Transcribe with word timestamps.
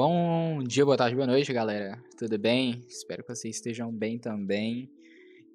Bom 0.00 0.62
dia, 0.62 0.84
boa 0.84 0.96
tarde, 0.96 1.16
boa 1.16 1.26
noite, 1.26 1.52
galera. 1.52 2.00
Tudo 2.16 2.38
bem? 2.38 2.84
Espero 2.86 3.24
que 3.24 3.34
vocês 3.34 3.56
estejam 3.56 3.90
bem 3.90 4.16
também. 4.16 4.88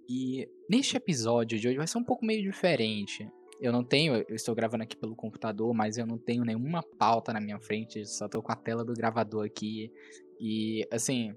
E 0.05 0.50
neste 0.69 0.97
episódio 0.97 1.58
de 1.58 1.66
hoje 1.66 1.77
vai 1.77 1.88
ser 1.88 1.97
um 1.97 2.04
pouco 2.04 2.25
meio 2.25 2.43
diferente. 2.43 3.25
Eu 3.61 3.71
não 3.71 3.85
tenho, 3.85 4.15
eu 4.27 4.35
estou 4.35 4.53
gravando 4.53 4.83
aqui 4.83 4.97
pelo 4.97 5.15
computador, 5.15 5.73
mas 5.73 5.97
eu 5.97 6.05
não 6.05 6.17
tenho 6.17 6.43
nenhuma 6.43 6.83
pauta 6.83 7.31
na 7.31 7.39
minha 7.39 7.57
frente, 7.57 8.05
só 8.05 8.25
estou 8.25 8.43
com 8.43 8.51
a 8.51 8.55
tela 8.57 8.83
do 8.83 8.93
gravador 8.93 9.45
aqui. 9.45 9.89
E 10.37 10.85
assim, 10.91 11.33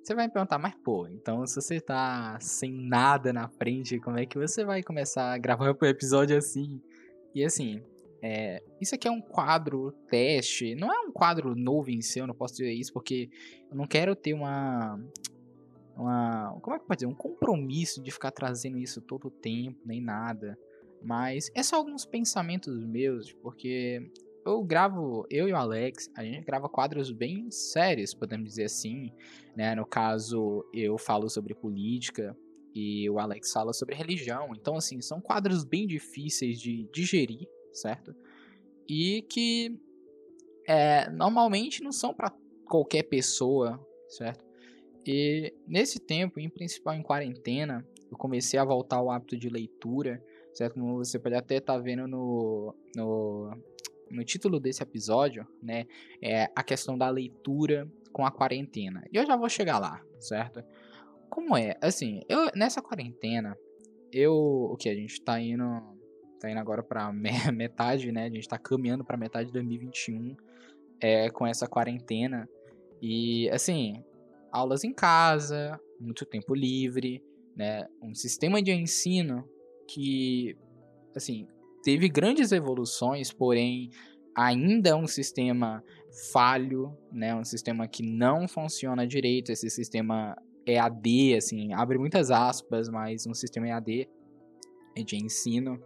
você 0.00 0.14
vai 0.14 0.28
me 0.28 0.32
perguntar, 0.32 0.60
mas 0.60 0.76
pô, 0.76 1.08
então 1.08 1.44
se 1.44 1.56
você 1.56 1.80
tá 1.80 2.38
sem 2.40 2.70
nada 2.70 3.32
na 3.32 3.48
frente, 3.48 3.98
como 3.98 4.16
é 4.16 4.24
que 4.24 4.38
você 4.38 4.64
vai 4.64 4.80
começar 4.80 5.32
a 5.32 5.38
gravar 5.38 5.72
um 5.72 5.86
episódio 5.86 6.38
assim? 6.38 6.80
E 7.34 7.44
assim, 7.44 7.82
é, 8.20 8.62
isso 8.80 8.94
aqui 8.94 9.06
é 9.06 9.10
um 9.10 9.20
quadro 9.20 9.92
teste, 10.10 10.74
não 10.74 10.92
é 10.92 10.98
um 11.00 11.12
quadro 11.12 11.54
novo 11.54 11.90
em 11.90 12.00
si, 12.00 12.18
eu 12.18 12.26
não 12.26 12.34
posso 12.34 12.54
dizer 12.54 12.72
isso 12.72 12.92
porque 12.92 13.30
eu 13.70 13.76
não 13.76 13.86
quero 13.86 14.16
ter 14.16 14.34
uma. 14.34 15.00
uma 15.96 16.58
como 16.60 16.74
é 16.76 16.78
que 16.78 16.86
pode 16.86 16.98
dizer? 16.98 17.06
Um 17.06 17.14
compromisso 17.14 18.02
de 18.02 18.10
ficar 18.10 18.32
trazendo 18.32 18.78
isso 18.78 19.00
todo 19.00 19.28
o 19.28 19.30
tempo, 19.30 19.78
nem 19.84 20.00
nada. 20.00 20.58
Mas 21.00 21.48
é 21.54 21.62
só 21.62 21.76
alguns 21.76 22.04
pensamentos 22.04 22.84
meus, 22.84 23.32
porque 23.34 24.10
eu 24.44 24.64
gravo, 24.64 25.24
eu 25.30 25.48
e 25.48 25.52
o 25.52 25.56
Alex, 25.56 26.10
a 26.16 26.24
gente 26.24 26.44
grava 26.44 26.68
quadros 26.68 27.12
bem 27.12 27.48
sérios, 27.52 28.14
podemos 28.14 28.48
dizer 28.48 28.64
assim. 28.64 29.12
Né? 29.56 29.76
No 29.76 29.86
caso, 29.86 30.68
eu 30.74 30.98
falo 30.98 31.28
sobre 31.28 31.54
política 31.54 32.36
e 32.74 33.08
o 33.08 33.20
Alex 33.20 33.52
fala 33.52 33.72
sobre 33.72 33.94
religião. 33.94 34.48
Então, 34.56 34.74
assim, 34.74 35.00
são 35.00 35.20
quadros 35.20 35.62
bem 35.62 35.86
difíceis 35.86 36.60
de 36.60 36.88
digerir 36.92 37.46
certo? 37.80 38.14
E 38.88 39.22
que 39.22 39.78
é, 40.66 41.08
normalmente 41.10 41.82
não 41.82 41.92
são 41.92 42.12
para 42.12 42.34
qualquer 42.66 43.04
pessoa, 43.04 43.80
certo? 44.08 44.44
E 45.06 45.54
nesse 45.66 45.98
tempo, 45.98 46.38
em 46.38 46.48
principal 46.48 46.94
em 46.94 47.02
quarentena, 47.02 47.86
eu 48.10 48.16
comecei 48.16 48.58
a 48.58 48.64
voltar 48.64 48.96
ao 48.96 49.10
hábito 49.10 49.36
de 49.36 49.48
leitura, 49.48 50.22
certo? 50.52 50.74
Como 50.74 50.96
você 50.96 51.18
pode 51.18 51.34
até 51.34 51.56
estar 51.56 51.74
tá 51.74 51.78
vendo 51.78 52.06
no, 52.06 52.74
no, 52.94 53.50
no 54.10 54.24
título 54.24 54.60
desse 54.60 54.82
episódio, 54.82 55.46
né? 55.62 55.86
É 56.22 56.50
a 56.54 56.62
questão 56.62 56.98
da 56.98 57.08
leitura 57.08 57.90
com 58.12 58.24
a 58.24 58.30
quarentena. 58.30 59.02
E 59.12 59.16
eu 59.16 59.26
já 59.26 59.36
vou 59.36 59.48
chegar 59.48 59.78
lá, 59.78 60.02
certo? 60.18 60.62
Como 61.30 61.56
é? 61.56 61.76
Assim, 61.80 62.20
eu 62.28 62.50
nessa 62.54 62.82
quarentena, 62.82 63.56
eu 64.12 64.34
o 64.34 64.76
que 64.76 64.88
a 64.88 64.94
gente 64.94 65.20
tá 65.22 65.40
indo 65.40 65.64
tá 66.38 66.50
indo 66.50 66.60
agora 66.60 66.82
para 66.82 67.12
metade, 67.52 68.12
né? 68.12 68.26
A 68.26 68.30
gente 68.30 68.48
tá 68.48 68.58
caminhando 68.58 69.04
para 69.04 69.16
metade 69.16 69.46
de 69.46 69.52
2021 69.52 70.36
é, 71.00 71.30
com 71.30 71.46
essa 71.46 71.66
quarentena. 71.66 72.48
E, 73.00 73.48
assim, 73.50 74.02
aulas 74.50 74.84
em 74.84 74.92
casa, 74.92 75.78
muito 76.00 76.24
tempo 76.24 76.54
livre, 76.54 77.22
né? 77.56 77.86
Um 78.02 78.14
sistema 78.14 78.62
de 78.62 78.72
ensino 78.72 79.48
que, 79.88 80.56
assim, 81.14 81.46
teve 81.82 82.08
grandes 82.08 82.52
evoluções, 82.52 83.32
porém 83.32 83.90
ainda 84.34 84.90
é 84.90 84.94
um 84.94 85.06
sistema 85.06 85.82
falho, 86.32 86.96
né? 87.12 87.34
Um 87.34 87.44
sistema 87.44 87.88
que 87.88 88.02
não 88.02 88.46
funciona 88.46 89.06
direito. 89.06 89.50
Esse 89.50 89.68
sistema 89.70 90.36
EAD, 90.66 91.34
assim, 91.36 91.72
abre 91.72 91.98
muitas 91.98 92.30
aspas, 92.30 92.88
mas 92.88 93.26
um 93.26 93.34
sistema 93.34 93.68
EAD 93.68 94.08
de 95.04 95.16
ensino 95.16 95.80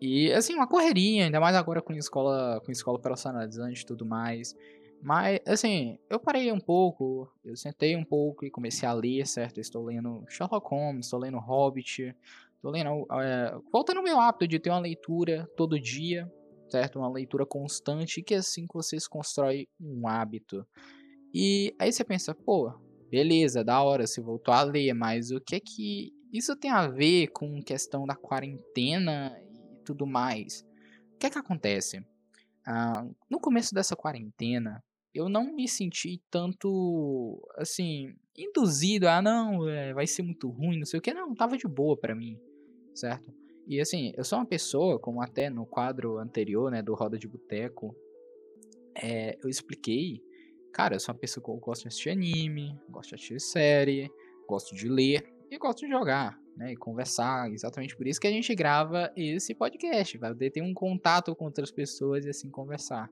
e, 0.00 0.32
assim, 0.32 0.54
uma 0.54 0.66
correria, 0.66 1.24
ainda 1.24 1.40
mais 1.40 1.56
agora 1.56 1.80
com 1.80 1.92
escola, 1.92 2.60
com 2.64 2.72
escola 2.72 2.98
personalizante 2.98 3.82
e 3.82 3.86
tudo 3.86 4.04
mais. 4.04 4.54
Mas, 5.02 5.40
assim, 5.46 5.98
eu 6.08 6.18
parei 6.18 6.50
um 6.50 6.60
pouco, 6.60 7.30
eu 7.44 7.56
sentei 7.56 7.94
um 7.94 8.04
pouco 8.04 8.44
e 8.44 8.50
comecei 8.50 8.88
a 8.88 8.92
ler, 8.92 9.26
certo? 9.26 9.60
Estou 9.60 9.84
lendo 9.84 10.24
Sherlock 10.28 10.66
Holmes, 10.68 11.06
estou 11.06 11.20
lendo 11.20 11.38
Hobbit, 11.38 12.16
estou 12.56 12.70
lendo... 12.70 13.06
É, 13.20 13.54
voltando 13.70 13.98
ao 13.98 14.02
meu 14.02 14.18
hábito 14.18 14.48
de 14.48 14.58
ter 14.58 14.70
uma 14.70 14.78
leitura 14.78 15.46
todo 15.56 15.78
dia, 15.78 16.30
certo? 16.70 16.98
Uma 16.98 17.10
leitura 17.10 17.44
constante, 17.44 18.22
que 18.22 18.34
é 18.34 18.38
assim 18.38 18.66
que 18.66 18.74
vocês 18.74 19.06
constroem 19.06 19.68
um 19.78 20.08
hábito. 20.08 20.66
E 21.34 21.74
aí 21.78 21.92
você 21.92 22.02
pensa, 22.02 22.34
pô, 22.34 22.72
beleza, 23.10 23.62
da 23.62 23.82
hora, 23.82 24.06
você 24.06 24.22
voltou 24.22 24.54
a 24.54 24.62
ler, 24.62 24.94
mas 24.94 25.30
o 25.30 25.40
que 25.40 25.56
é 25.56 25.60
que 25.60 26.12
isso 26.32 26.56
tem 26.56 26.70
a 26.70 26.88
ver 26.88 27.28
com 27.28 27.62
questão 27.62 28.06
da 28.06 28.16
quarentena 28.16 29.38
tudo 29.84 30.06
mais. 30.06 30.66
O 31.14 31.18
que 31.18 31.26
é 31.26 31.30
que 31.30 31.38
acontece? 31.38 32.04
Ah, 32.66 33.06
no 33.30 33.38
começo 33.38 33.74
dessa 33.74 33.94
quarentena, 33.94 34.82
eu 35.14 35.28
não 35.28 35.54
me 35.54 35.68
senti 35.68 36.20
tanto, 36.30 37.40
assim, 37.56 38.16
induzido 38.36 39.06
a, 39.06 39.18
ah, 39.18 39.22
não, 39.22 39.68
é, 39.68 39.92
vai 39.92 40.06
ser 40.06 40.22
muito 40.22 40.48
ruim, 40.48 40.78
não 40.78 40.86
sei 40.86 40.98
o 40.98 41.02
que. 41.02 41.14
Não, 41.14 41.34
tava 41.34 41.56
de 41.56 41.68
boa 41.68 41.96
para 41.96 42.14
mim, 42.14 42.38
certo? 42.94 43.32
E 43.66 43.80
assim, 43.80 44.12
eu 44.16 44.24
sou 44.24 44.38
uma 44.38 44.46
pessoa, 44.46 44.98
como 44.98 45.22
até 45.22 45.48
no 45.48 45.64
quadro 45.64 46.18
anterior, 46.18 46.70
né, 46.70 46.82
do 46.82 46.94
Roda 46.94 47.18
de 47.18 47.28
Boteco, 47.28 47.94
é, 48.94 49.38
eu 49.42 49.48
expliquei, 49.48 50.20
cara, 50.72 50.96
eu 50.96 51.00
sou 51.00 51.14
uma 51.14 51.20
pessoa 51.20 51.44
que 51.44 51.60
gosta 51.60 51.82
de 51.82 51.88
assistir 51.88 52.10
anime, 52.10 52.78
gosto 52.90 53.10
de 53.10 53.14
assistir 53.14 53.40
série, 53.40 54.10
gosto 54.46 54.74
de 54.74 54.88
ler 54.88 55.32
e 55.50 55.56
gosto 55.58 55.80
de 55.80 55.88
jogar 55.88 56.43
né, 56.56 56.72
e 56.72 56.76
conversar. 56.76 57.50
Exatamente 57.52 57.96
por 57.96 58.06
isso 58.06 58.20
que 58.20 58.26
a 58.26 58.30
gente 58.30 58.54
grava 58.54 59.12
esse 59.16 59.54
podcast, 59.54 60.18
para 60.18 60.28
poder 60.30 60.50
ter 60.50 60.62
um 60.62 60.74
contato 60.74 61.34
com 61.34 61.44
outras 61.44 61.70
pessoas 61.70 62.24
e 62.24 62.30
assim 62.30 62.50
conversar. 62.50 63.10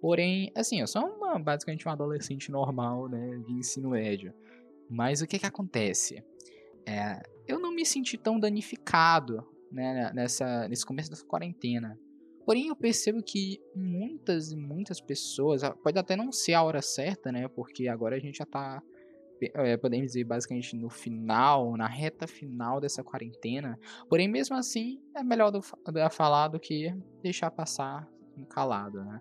Porém, 0.00 0.50
assim, 0.56 0.80
eu 0.80 0.86
sou 0.86 1.02
uma, 1.02 1.38
basicamente 1.38 1.86
um 1.86 1.90
adolescente 1.92 2.50
normal, 2.50 3.08
né, 3.08 3.38
de 3.46 3.52
ensino 3.52 3.90
médio. 3.90 4.34
Mas 4.90 5.22
o 5.22 5.26
que 5.26 5.38
que 5.38 5.46
acontece? 5.46 6.22
É, 6.84 7.22
eu 7.46 7.58
não 7.58 7.72
me 7.72 7.86
senti 7.86 8.18
tão 8.18 8.38
danificado, 8.38 9.46
né, 9.70 10.10
nessa, 10.12 10.68
nesse 10.68 10.84
começo 10.84 11.08
dessa 11.08 11.24
quarentena. 11.24 11.98
Porém, 12.44 12.66
eu 12.66 12.76
percebo 12.76 13.22
que 13.22 13.60
muitas 13.76 14.50
e 14.50 14.56
muitas 14.56 15.00
pessoas, 15.00 15.62
pode 15.82 15.96
até 15.96 16.16
não 16.16 16.32
ser 16.32 16.54
a 16.54 16.62
hora 16.64 16.82
certa, 16.82 17.30
né, 17.30 17.46
porque 17.46 17.86
agora 17.86 18.16
a 18.16 18.18
gente 18.18 18.38
já 18.38 18.44
tá 18.44 18.82
é, 19.54 19.76
podemos 19.76 20.06
dizer 20.06 20.24
basicamente 20.24 20.76
no 20.76 20.88
final, 20.88 21.76
na 21.76 21.86
reta 21.86 22.26
final 22.26 22.80
dessa 22.80 23.02
quarentena. 23.02 23.78
Porém, 24.08 24.28
mesmo 24.28 24.56
assim, 24.56 25.00
é 25.16 25.22
melhor 25.22 25.50
do, 25.50 25.60
do 25.60 26.10
falar 26.10 26.48
do 26.48 26.60
que 26.60 26.94
deixar 27.22 27.50
passar 27.50 28.08
calado, 28.48 29.04
né? 29.04 29.20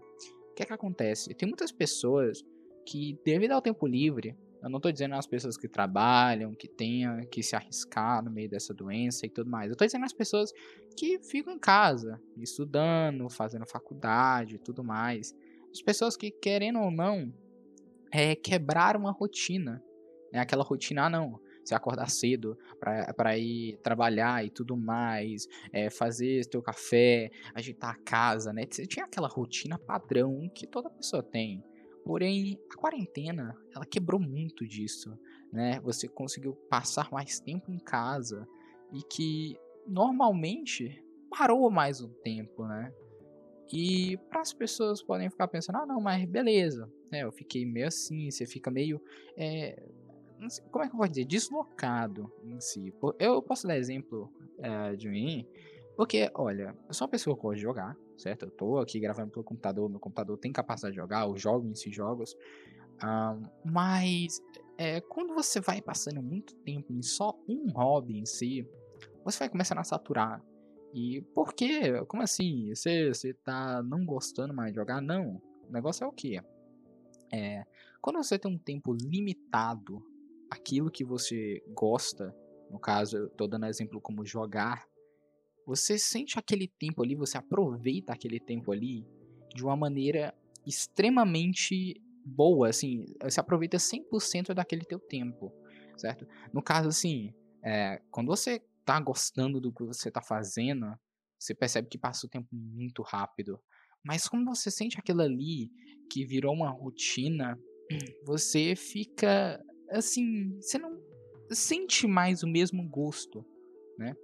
O 0.51 0.53
que 0.53 0.63
é 0.63 0.65
que 0.65 0.73
acontece? 0.73 1.33
Tem 1.33 1.47
muitas 1.47 1.71
pessoas 1.71 2.43
que, 2.85 3.17
devido 3.23 3.51
ao 3.51 3.61
tempo 3.61 3.87
livre, 3.87 4.35
eu 4.61 4.69
não 4.69 4.77
estou 4.77 4.91
dizendo 4.91 5.15
as 5.15 5.25
pessoas 5.25 5.57
que 5.57 5.67
trabalham, 5.67 6.53
que 6.53 6.67
tenham 6.67 7.25
que 7.25 7.41
se 7.41 7.55
arriscar 7.55 8.23
no 8.23 8.29
meio 8.29 8.49
dessa 8.49 8.73
doença 8.73 9.25
e 9.25 9.29
tudo 9.29 9.49
mais. 9.49 9.67
Eu 9.67 9.73
estou 9.73 9.87
dizendo 9.87 10.05
as 10.05 10.13
pessoas 10.13 10.51
que 10.95 11.19
ficam 11.23 11.53
em 11.53 11.59
casa, 11.59 12.21
estudando, 12.37 13.27
fazendo 13.29 13.65
faculdade 13.65 14.55
e 14.55 14.59
tudo 14.59 14.83
mais. 14.83 15.35
As 15.71 15.81
pessoas 15.81 16.15
que, 16.15 16.29
querendo 16.29 16.79
ou 16.79 16.91
não, 16.91 17.33
é, 18.11 18.35
quebrar 18.35 18.95
uma 18.95 19.11
rotina. 19.11 19.81
É 20.33 20.39
aquela 20.39 20.63
rotina, 20.63 21.05
ah, 21.05 21.09
não. 21.09 21.39
Você 21.63 21.75
acordar 21.75 22.09
cedo 22.09 22.57
para 22.79 23.37
ir 23.37 23.77
trabalhar 23.83 24.43
e 24.43 24.49
tudo 24.49 24.75
mais, 24.75 25.47
é, 25.71 25.89
fazer 25.89 26.45
teu 26.47 26.61
café, 26.61 27.29
agitar 27.53 27.91
a 27.91 28.03
casa, 28.03 28.51
né? 28.51 28.65
Você 28.69 28.87
tinha 28.87 29.05
aquela 29.05 29.27
rotina 29.27 29.77
padrão 29.77 30.49
que 30.55 30.65
toda 30.65 30.89
pessoa 30.89 31.21
tem. 31.21 31.63
Porém, 32.03 32.59
a 32.71 32.75
quarentena, 32.75 33.55
ela 33.75 33.85
quebrou 33.85 34.19
muito 34.19 34.67
disso, 34.67 35.15
né? 35.53 35.79
Você 35.81 36.07
conseguiu 36.07 36.55
passar 36.67 37.11
mais 37.11 37.39
tempo 37.39 37.71
em 37.71 37.77
casa 37.77 38.47
e 38.91 39.03
que 39.03 39.55
normalmente 39.87 41.03
parou 41.29 41.69
mais 41.69 42.01
um 42.01 42.09
tempo, 42.23 42.65
né? 42.65 42.91
E 43.71 44.17
para 44.29 44.41
as 44.41 44.51
pessoas 44.51 45.01
podem 45.01 45.29
ficar 45.29 45.47
pensando, 45.47 45.77
ah, 45.77 45.85
não, 45.85 46.01
mas 46.01 46.25
beleza, 46.25 46.91
né? 47.11 47.23
Eu 47.23 47.31
fiquei 47.31 47.65
meio 47.65 47.87
assim, 47.87 48.29
você 48.29 48.45
fica 48.45 48.69
meio 48.69 49.01
é, 49.37 49.81
como 50.71 50.83
é 50.83 50.87
que 50.87 50.93
eu 50.93 50.97
vou 50.97 51.07
dizer, 51.07 51.25
deslocado 51.25 52.31
em 52.43 52.59
si. 52.59 52.93
Eu 53.19 53.41
posso 53.41 53.67
dar 53.67 53.77
exemplo 53.77 54.31
é, 54.59 54.95
de 54.95 55.09
mim, 55.09 55.45
porque, 55.95 56.29
olha, 56.33 56.75
eu 56.87 56.93
sou 56.93 57.05
uma 57.05 57.11
pessoa 57.11 57.35
que 57.35 57.41
gosta 57.41 57.55
de 57.55 57.61
jogar, 57.61 57.97
certo? 58.17 58.45
Eu 58.45 58.51
tô 58.51 58.77
aqui 58.79 58.99
gravando 58.99 59.31
pelo 59.31 59.43
computador, 59.43 59.89
meu 59.89 59.99
computador 59.99 60.37
tem 60.37 60.51
capacidade 60.51 60.95
de 60.95 61.01
jogar, 61.01 61.27
eu 61.27 61.37
jogo 61.37 61.67
em 61.67 61.75
si 61.75 61.91
jogos, 61.91 62.35
um, 63.03 63.43
mas 63.65 64.41
é, 64.77 65.01
quando 65.01 65.33
você 65.33 65.59
vai 65.59 65.81
passando 65.81 66.21
muito 66.21 66.55
tempo 66.55 66.93
em 66.93 67.01
só 67.01 67.37
um 67.47 67.67
hobby 67.71 68.17
em 68.17 68.25
si, 68.25 68.67
você 69.23 69.39
vai 69.39 69.49
começando 69.49 69.79
a 69.79 69.83
saturar. 69.83 70.43
E 70.93 71.21
por 71.33 71.53
quê? 71.53 72.03
Como 72.07 72.21
assim? 72.21 72.73
Você, 72.73 73.09
você 73.09 73.33
tá 73.33 73.81
não 73.83 74.05
gostando 74.05 74.53
mais 74.53 74.71
de 74.71 74.75
jogar? 74.75 75.01
Não. 75.01 75.41
O 75.67 75.71
negócio 75.71 76.03
é 76.03 76.07
o 76.07 76.11
quê? 76.11 76.41
É, 77.31 77.63
quando 78.01 78.17
você 78.17 78.37
tem 78.37 78.51
um 78.51 78.57
tempo 78.57 78.93
limitado 78.93 80.03
aquilo 80.51 80.91
que 80.91 81.05
você 81.05 81.63
gosta, 81.69 82.35
no 82.69 82.77
caso, 82.77 83.15
eu 83.17 83.29
tô 83.29 83.47
dando 83.47 83.65
exemplo 83.65 84.01
como 84.01 84.25
jogar, 84.25 84.85
você 85.65 85.97
sente 85.97 86.37
aquele 86.37 86.67
tempo 86.67 87.01
ali, 87.01 87.15
você 87.15 87.37
aproveita 87.37 88.11
aquele 88.11 88.39
tempo 88.39 88.73
ali 88.73 89.07
de 89.55 89.63
uma 89.63 89.77
maneira 89.77 90.35
extremamente 90.67 92.01
boa, 92.25 92.69
assim, 92.69 93.05
você 93.23 93.39
aproveita 93.39 93.77
100% 93.77 94.53
daquele 94.53 94.83
teu 94.83 94.99
tempo, 94.99 95.53
certo? 95.97 96.27
No 96.53 96.61
caso, 96.61 96.89
assim, 96.89 97.33
é, 97.63 98.01
quando 98.11 98.27
você 98.27 98.61
tá 98.83 98.99
gostando 98.99 99.61
do 99.61 99.71
que 99.71 99.83
você 99.83 100.11
tá 100.11 100.21
fazendo, 100.21 100.93
você 101.39 101.55
percebe 101.55 101.87
que 101.87 101.97
passa 101.97 102.25
o 102.25 102.29
tempo 102.29 102.49
muito 102.51 103.01
rápido. 103.01 103.59
Mas 104.03 104.27
quando 104.27 104.45
você 104.45 104.69
sente 104.69 104.99
aquilo 104.99 105.21
ali 105.21 105.71
que 106.09 106.25
virou 106.25 106.53
uma 106.53 106.69
rotina, 106.69 107.57
você 108.25 108.75
fica 108.75 109.63
assim, 109.91 110.57
você 110.59 110.77
não 110.77 110.99
sente 111.49 112.07
mais 112.07 112.43
o 112.43 112.47
mesmo 112.47 112.87
gosto, 112.87 113.45
né? 113.97 114.15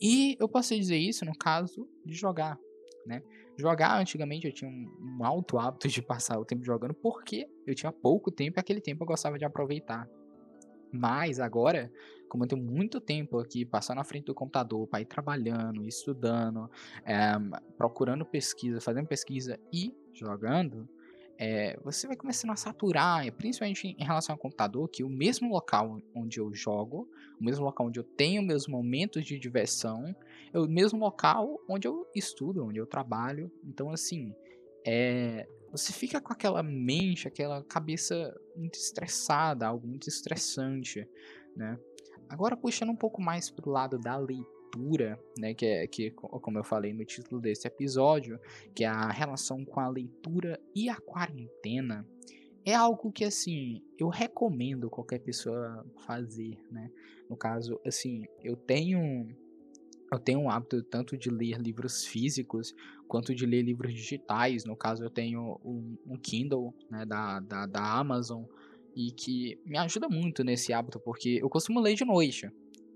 E 0.00 0.36
eu 0.40 0.48
posso 0.48 0.74
dizer 0.74 0.96
isso 0.96 1.24
no 1.24 1.36
caso 1.36 1.88
de 2.04 2.14
jogar, 2.14 2.58
né? 3.06 3.22
Jogar 3.56 4.00
antigamente 4.00 4.46
eu 4.46 4.52
tinha 4.52 4.68
um, 4.68 5.18
um 5.18 5.24
alto 5.24 5.58
hábito 5.58 5.88
de 5.88 6.02
passar 6.02 6.38
o 6.38 6.44
tempo 6.44 6.64
jogando 6.64 6.92
porque 6.94 7.48
eu 7.66 7.74
tinha 7.74 7.92
pouco 7.92 8.30
tempo 8.30 8.58
e 8.58 8.60
aquele 8.60 8.80
tempo 8.80 9.04
eu 9.04 9.06
gostava 9.06 9.38
de 9.38 9.44
aproveitar. 9.44 10.08
Mas 10.92 11.40
agora, 11.40 11.92
como 12.28 12.44
eu 12.44 12.48
tenho 12.48 12.62
muito 12.62 13.00
tempo 13.00 13.38
aqui 13.38 13.64
passando 13.64 13.96
na 13.98 14.04
frente 14.04 14.26
do 14.26 14.34
computador 14.34 14.86
para 14.86 15.00
ir 15.00 15.06
trabalhando, 15.06 15.84
estudando, 15.86 16.70
é, 17.04 17.32
procurando 17.76 18.24
pesquisa, 18.24 18.80
fazendo 18.80 19.06
pesquisa 19.06 19.58
e 19.72 19.92
jogando, 20.12 20.88
é, 21.38 21.78
você 21.82 22.06
vai 22.06 22.16
começando 22.16 22.50
a 22.50 22.56
saturar, 22.56 23.30
principalmente 23.32 23.88
em 23.88 24.04
relação 24.04 24.34
ao 24.34 24.38
computador, 24.38 24.88
que 24.88 25.02
o 25.02 25.08
mesmo 25.08 25.50
local 25.50 26.00
onde 26.14 26.38
eu 26.38 26.52
jogo, 26.54 27.08
o 27.40 27.44
mesmo 27.44 27.64
local 27.64 27.86
onde 27.88 27.98
eu 27.98 28.04
tenho 28.04 28.42
meus 28.42 28.68
momentos 28.68 29.24
de 29.24 29.38
diversão, 29.38 30.14
é 30.52 30.58
o 30.58 30.68
mesmo 30.68 30.98
local 30.98 31.60
onde 31.68 31.88
eu 31.88 32.06
estudo, 32.14 32.64
onde 32.64 32.78
eu 32.78 32.86
trabalho. 32.86 33.50
Então, 33.64 33.90
assim, 33.90 34.32
é, 34.86 35.48
você 35.72 35.92
fica 35.92 36.20
com 36.20 36.32
aquela 36.32 36.62
mente, 36.62 37.26
aquela 37.26 37.64
cabeça 37.64 38.32
muito 38.54 38.74
estressada, 38.74 39.66
algo 39.66 39.86
muito 39.86 40.08
estressante, 40.08 41.08
né? 41.56 41.78
Agora, 42.28 42.56
puxando 42.56 42.90
um 42.90 42.96
pouco 42.96 43.20
mais 43.20 43.50
pro 43.50 43.70
lado 43.70 43.98
da 43.98 44.16
leitura, 44.16 44.53
né, 45.38 45.54
que 45.54 45.66
é 45.66 45.86
que 45.86 46.10
como 46.10 46.58
eu 46.58 46.64
falei 46.64 46.92
no 46.92 47.04
título 47.04 47.40
desse 47.40 47.66
episódio, 47.66 48.38
que 48.74 48.84
é 48.84 48.88
a 48.88 49.10
relação 49.10 49.64
com 49.64 49.80
a 49.80 49.88
leitura 49.88 50.60
e 50.74 50.88
a 50.88 50.96
quarentena, 50.96 52.06
é 52.64 52.74
algo 52.74 53.12
que 53.12 53.24
assim, 53.24 53.82
eu 53.98 54.08
recomendo 54.08 54.88
qualquer 54.88 55.18
pessoa 55.18 55.84
fazer, 56.06 56.58
né? 56.70 56.90
No 57.28 57.36
caso, 57.36 57.78
assim, 57.84 58.24
eu 58.42 58.56
tenho 58.56 59.28
eu 60.12 60.18
tenho 60.18 60.40
um 60.40 60.50
hábito 60.50 60.82
tanto 60.82 61.16
de 61.16 61.28
ler 61.28 61.58
livros 61.58 62.04
físicos 62.04 62.74
quanto 63.08 63.34
de 63.34 63.44
ler 63.44 63.62
livros 63.62 63.92
digitais. 63.92 64.64
No 64.64 64.76
caso, 64.76 65.02
eu 65.02 65.10
tenho 65.10 65.58
um, 65.64 65.96
um 66.06 66.16
Kindle 66.16 66.72
né, 66.90 67.04
da, 67.04 67.40
da, 67.40 67.66
da 67.66 67.98
Amazon 67.98 68.44
e 68.94 69.10
que 69.10 69.58
me 69.66 69.76
ajuda 69.76 70.08
muito 70.08 70.44
nesse 70.44 70.72
hábito, 70.72 71.00
porque 71.00 71.40
eu 71.42 71.48
costumo 71.48 71.80
ler 71.80 71.94
de 71.94 72.04
noite. 72.04 72.48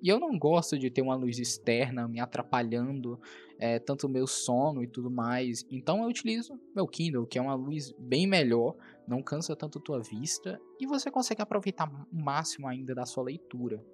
E 0.02 0.08
eu 0.08 0.18
não 0.18 0.38
gosto 0.38 0.78
de 0.78 0.90
ter 0.90 1.02
uma 1.02 1.16
luz 1.16 1.38
externa 1.38 2.06
me 2.06 2.20
atrapalhando 2.20 3.20
é, 3.58 3.78
tanto 3.78 4.06
o 4.06 4.10
meu 4.10 4.26
sono 4.26 4.82
e 4.82 4.86
tudo 4.86 5.10
mais. 5.10 5.66
Então 5.70 6.02
eu 6.02 6.08
utilizo 6.08 6.58
meu 6.74 6.86
Kindle, 6.86 7.26
que 7.26 7.38
é 7.38 7.42
uma 7.42 7.54
luz 7.54 7.92
bem 7.98 8.26
melhor, 8.26 8.76
não 9.06 9.22
cansa 9.22 9.56
tanto 9.56 9.80
tua 9.80 10.00
vista 10.00 10.60
e 10.78 10.86
você 10.86 11.10
consegue 11.10 11.42
aproveitar 11.42 11.88
o 11.88 12.16
máximo 12.16 12.68
ainda 12.68 12.94
da 12.94 13.04
sua 13.04 13.24
leitura. 13.24 13.84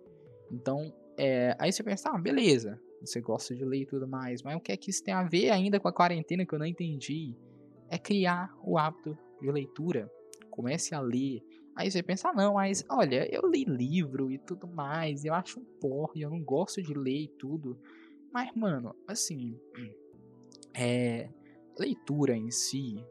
Então, 0.51 0.93
é, 1.17 1.57
aí 1.59 1.73
você 1.73 1.83
pensa, 1.83 2.11
ah, 2.11 2.19
beleza, 2.19 2.81
você 3.01 3.21
gosta 3.21 3.55
de 3.55 3.65
ler 3.65 3.83
e 3.83 3.87
tudo 3.87 4.07
mais, 4.07 4.43
mas 4.43 4.57
o 4.57 4.61
que 4.61 4.73
é 4.73 4.77
que 4.77 4.91
isso 4.91 5.03
tem 5.03 5.15
a 5.15 5.23
ver 5.23 5.51
ainda 5.51 5.81
com 5.81 5.89
a 5.89 5.93
quarentena 5.93 6.45
que 6.45 6.55
eu 6.55 6.59
não 6.59 6.67
entendi? 6.67 7.35
É 7.89 7.99
criar 7.99 8.55
o 8.63 8.79
hábito 8.79 9.17
de 9.41 9.51
leitura. 9.51 10.11
Comece 10.51 10.95
a 10.95 11.01
ler. 11.01 11.43
Aí 11.77 11.91
você 11.91 12.03
pensa, 12.03 12.29
ah, 12.29 12.33
não, 12.33 12.55
mas 12.55 12.85
olha, 12.89 13.29
eu 13.35 13.51
li 13.51 13.65
livro 13.65 14.31
e 14.31 14.39
tudo 14.39 14.67
mais, 14.67 15.25
eu 15.25 15.35
acho 15.35 15.59
um 15.59 15.65
porra, 15.81 16.13
eu 16.17 16.31
não 16.31 16.41
gosto 16.41 16.81
de 16.81 16.95
ler 16.95 17.25
e 17.25 17.29
tudo. 17.29 17.79
Mas, 18.33 18.55
mano, 18.55 18.95
assim, 19.09 19.59
é, 20.75 21.29
leitura 21.79 22.37
em 22.37 22.51
si 22.51 23.05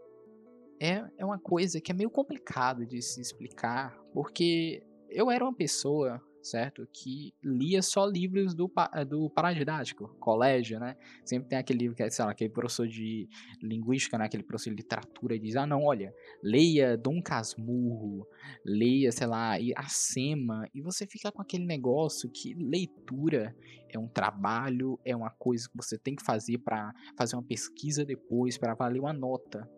é, 0.79 1.03
é 1.17 1.25
uma 1.25 1.39
coisa 1.39 1.81
que 1.81 1.91
é 1.91 1.95
meio 1.95 2.09
complicado 2.09 2.85
de 2.85 3.01
se 3.01 3.21
explicar, 3.21 3.97
porque 4.13 4.81
eu 5.09 5.29
era 5.29 5.43
uma 5.43 5.53
pessoa 5.53 6.21
certo? 6.43 6.87
Que 6.91 7.33
lia 7.43 7.81
só 7.81 8.05
livros 8.05 8.53
do, 8.53 8.71
eh, 8.93 9.05
do 9.05 9.29
paradidático, 9.29 10.09
colégio, 10.19 10.79
né? 10.79 10.95
Sempre 11.23 11.49
tem 11.49 11.57
aquele 11.57 11.79
livro 11.79 11.95
que 11.95 12.03
é, 12.03 12.09
sei 12.09 12.25
lá, 12.25 12.31
aquele 12.31 12.49
professor 12.49 12.87
de 12.87 13.27
linguística, 13.61 14.17
né? 14.17 14.25
Aquele 14.25 14.43
professor 14.43 14.69
de 14.71 14.75
literatura 14.75 15.39
diz, 15.39 15.55
ah, 15.55 15.65
não, 15.65 15.83
olha, 15.83 16.13
leia 16.43 16.97
Dom 16.97 17.21
Casmurro, 17.21 18.27
leia, 18.65 19.11
sei 19.11 19.27
lá, 19.27 19.59
Iracema, 19.59 20.67
e 20.73 20.81
você 20.81 21.07
fica 21.07 21.31
com 21.31 21.41
aquele 21.41 21.65
negócio 21.65 22.29
que 22.29 22.53
leitura 22.53 23.55
é 23.89 23.97
um 23.97 24.07
trabalho, 24.07 24.99
é 25.05 25.15
uma 25.15 25.29
coisa 25.29 25.69
que 25.69 25.77
você 25.77 25.97
tem 25.97 26.15
que 26.15 26.23
fazer 26.23 26.57
para 26.59 26.93
fazer 27.17 27.35
uma 27.35 27.43
pesquisa 27.43 28.03
depois, 28.03 28.57
para 28.57 28.73
valer 28.73 28.99
uma 28.99 29.13
nota, 29.13 29.69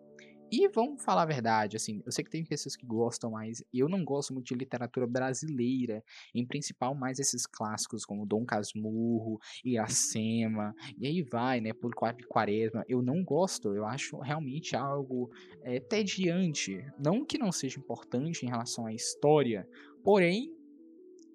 e 0.50 0.68
vamos 0.68 1.02
falar 1.02 1.22
a 1.22 1.26
verdade, 1.26 1.76
assim, 1.76 2.02
eu 2.06 2.12
sei 2.12 2.24
que 2.24 2.30
tem 2.30 2.44
pessoas 2.44 2.76
que 2.76 2.86
gostam, 2.86 3.32
mas 3.32 3.64
eu 3.72 3.88
não 3.88 4.04
gosto 4.04 4.32
muito 4.32 4.46
de 4.46 4.54
literatura 4.54 5.06
brasileira, 5.06 6.04
em 6.34 6.46
principal 6.46 6.94
mais 6.94 7.18
esses 7.18 7.46
clássicos 7.46 8.04
como 8.04 8.26
Dom 8.26 8.44
Casmurro, 8.44 9.38
Iracema, 9.64 10.74
e 10.96 11.06
aí 11.06 11.22
vai, 11.22 11.60
né, 11.60 11.72
por 11.72 11.92
Quaresma. 11.94 12.84
Eu 12.88 13.02
não 13.02 13.24
gosto, 13.24 13.74
eu 13.74 13.84
acho 13.84 14.18
realmente 14.18 14.76
algo 14.76 15.30
é, 15.62 15.80
tediante. 15.80 16.84
Não 16.98 17.24
que 17.24 17.38
não 17.38 17.50
seja 17.50 17.78
importante 17.80 18.46
em 18.46 18.48
relação 18.48 18.86
à 18.86 18.92
história, 18.92 19.68
porém, 20.04 20.52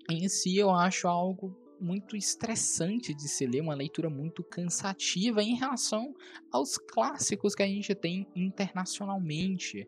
em 0.09 0.27
si 0.29 0.57
eu 0.57 0.69
acho 0.71 1.07
algo 1.07 1.60
muito 1.81 2.15
estressante 2.15 3.13
de 3.13 3.27
se 3.27 3.45
ler, 3.45 3.61
uma 3.61 3.73
leitura 3.73 4.09
muito 4.09 4.41
cansativa 4.43 5.41
em 5.41 5.55
relação 5.55 6.13
aos 6.51 6.77
clássicos 6.77 7.55
que 7.55 7.63
a 7.63 7.67
gente 7.67 7.95
tem 7.95 8.27
internacionalmente. 8.35 9.87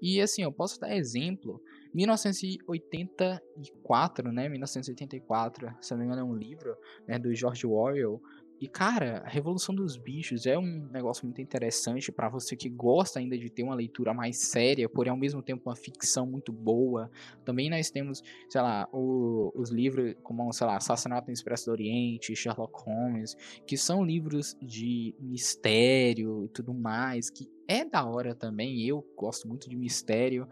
E 0.00 0.20
assim, 0.20 0.42
eu 0.42 0.52
posso 0.52 0.80
dar 0.80 0.96
exemplo, 0.96 1.62
1984, 1.94 4.32
né, 4.32 4.48
1984, 4.48 5.76
se 5.80 5.92
não 5.92 5.98
me 5.98 6.06
engano 6.06 6.20
é 6.20 6.24
um 6.24 6.34
livro, 6.34 6.76
né, 7.06 7.18
do 7.18 7.34
George 7.34 7.66
Orwell, 7.66 8.20
e 8.62 8.68
cara, 8.68 9.24
a 9.26 9.28
Revolução 9.28 9.74
dos 9.74 9.96
Bichos 9.96 10.46
é 10.46 10.56
um 10.56 10.88
negócio 10.92 11.26
muito 11.26 11.40
interessante 11.42 12.12
para 12.12 12.28
você 12.28 12.54
que 12.54 12.68
gosta 12.68 13.18
ainda 13.18 13.36
de 13.36 13.50
ter 13.50 13.64
uma 13.64 13.74
leitura 13.74 14.14
mais 14.14 14.36
séria, 14.36 14.88
porém 14.88 15.10
ao 15.10 15.16
mesmo 15.16 15.42
tempo 15.42 15.68
uma 15.68 15.74
ficção 15.74 16.24
muito 16.24 16.52
boa. 16.52 17.10
Também 17.44 17.68
nós 17.68 17.90
temos, 17.90 18.22
sei 18.48 18.60
lá, 18.60 18.88
o, 18.92 19.50
os 19.56 19.70
livros 19.70 20.14
como, 20.22 20.52
sei 20.52 20.64
lá, 20.64 20.76
Assassinato 20.76 21.26
no 21.26 21.32
Expresso 21.32 21.66
do 21.66 21.72
Oriente, 21.72 22.36
Sherlock 22.36 22.72
Holmes, 22.84 23.36
que 23.66 23.76
são 23.76 24.04
livros 24.04 24.56
de 24.62 25.12
mistério 25.18 26.44
e 26.44 26.48
tudo 26.50 26.72
mais, 26.72 27.30
que 27.30 27.50
é 27.66 27.84
da 27.84 28.04
hora 28.04 28.32
também. 28.32 28.80
Eu 28.86 29.04
gosto 29.16 29.48
muito 29.48 29.68
de 29.68 29.74
mistério. 29.74 30.46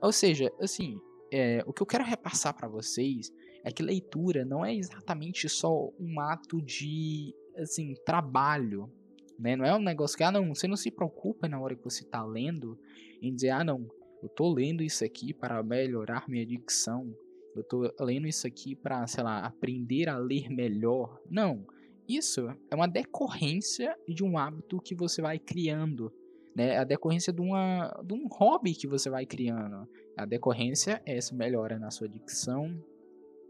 Ou 0.00 0.12
seja, 0.12 0.52
assim, 0.60 1.00
é, 1.32 1.64
o 1.66 1.72
que 1.72 1.82
eu 1.82 1.86
quero 1.86 2.04
repassar 2.04 2.54
para 2.54 2.68
vocês 2.68 3.32
é 3.64 3.72
que 3.72 3.82
leitura 3.82 4.44
não 4.44 4.64
é 4.64 4.72
exatamente 4.74 5.48
só 5.48 5.90
um 5.98 6.20
ato 6.20 6.62
de 6.62 7.34
assim, 7.60 7.94
trabalho, 8.04 8.90
né? 9.38 9.56
Não 9.56 9.64
é 9.64 9.74
um 9.74 9.82
negócio 9.82 10.16
que, 10.16 10.22
ah, 10.22 10.30
não, 10.30 10.54
você 10.54 10.68
não 10.68 10.76
se 10.76 10.90
preocupa 10.90 11.48
na 11.48 11.60
hora 11.60 11.74
que 11.74 11.84
você 11.84 12.02
está 12.02 12.24
lendo 12.24 12.78
em 13.22 13.34
dizer, 13.34 13.50
ah, 13.50 13.64
não, 13.64 13.88
eu 14.22 14.28
tô 14.28 14.52
lendo 14.52 14.82
isso 14.82 15.04
aqui 15.04 15.32
para 15.32 15.62
melhorar 15.62 16.28
minha 16.28 16.44
dicção, 16.44 17.14
eu 17.56 17.64
tô 17.64 17.90
lendo 18.00 18.26
isso 18.26 18.46
aqui 18.46 18.76
para, 18.76 19.06
sei 19.06 19.24
lá, 19.24 19.44
aprender 19.44 20.08
a 20.08 20.18
ler 20.18 20.48
melhor. 20.50 21.20
Não, 21.28 21.66
isso 22.08 22.48
é 22.70 22.74
uma 22.74 22.86
decorrência 22.86 23.96
de 24.06 24.22
um 24.22 24.36
hábito 24.36 24.80
que 24.80 24.94
você 24.94 25.22
vai 25.22 25.38
criando, 25.38 26.12
né? 26.54 26.76
A 26.76 26.84
decorrência 26.84 27.32
de, 27.32 27.40
uma, 27.40 27.88
de 28.04 28.14
um 28.14 28.26
hobby 28.28 28.74
que 28.74 28.86
você 28.86 29.08
vai 29.08 29.24
criando. 29.24 29.88
A 30.16 30.26
decorrência 30.26 31.00
é 31.06 31.16
essa 31.16 31.34
melhora 31.34 31.78
na 31.78 31.90
sua 31.90 32.08
dicção, 32.08 32.76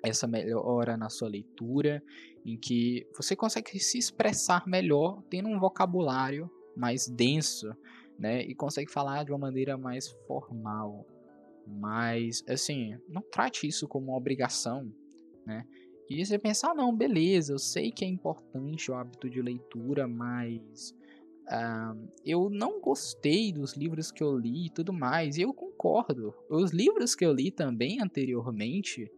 essa 0.03 0.27
melhora 0.27 0.97
na 0.97 1.09
sua 1.09 1.29
leitura, 1.29 2.03
em 2.45 2.57
que 2.57 3.07
você 3.15 3.37
consegue 3.37 3.79
se 3.79 3.99
expressar 3.99 4.67
melhor, 4.67 5.23
tendo 5.29 5.49
um 5.49 5.59
vocabulário 5.59 6.51
mais 6.77 7.07
denso, 7.09 7.75
né? 8.19 8.43
E 8.43 8.55
consegue 8.55 8.91
falar 8.91 9.25
de 9.25 9.33
uma 9.33 9.39
maneira 9.39 9.77
mais 9.77 10.09
formal. 10.27 11.07
Mas, 11.67 12.43
assim, 12.49 12.97
não 13.09 13.23
trate 13.23 13.67
isso 13.67 13.87
como 13.87 14.09
uma 14.09 14.17
obrigação, 14.17 14.93
né? 15.47 15.67
E 16.09 16.25
você 16.25 16.39
pensar, 16.39 16.73
ah, 16.73 16.75
não, 16.75 16.95
beleza, 16.95 17.53
eu 17.53 17.59
sei 17.59 17.93
que 17.93 18.05
é 18.05 18.09
importante 18.09 18.91
o 18.91 18.95
hábito 18.95 19.31
de 19.31 19.41
leitura, 19.41 20.09
mas 20.09 20.93
uh, 21.47 22.09
eu 22.27 22.51
não 22.51 22.81
gostei 22.81 23.53
dos 23.53 23.75
livros 23.75 24.11
que 24.11 24.21
eu 24.21 24.37
li 24.37 24.67
e 24.67 24.71
tudo 24.71 24.93
mais. 24.93 25.37
E 25.37 25.43
eu 25.43 25.55
concordo. 25.55 26.35
Os 26.49 26.73
livros 26.73 27.15
que 27.15 27.25
eu 27.25 27.33
li 27.33 27.53
também 27.53 28.03
anteriormente, 28.03 29.09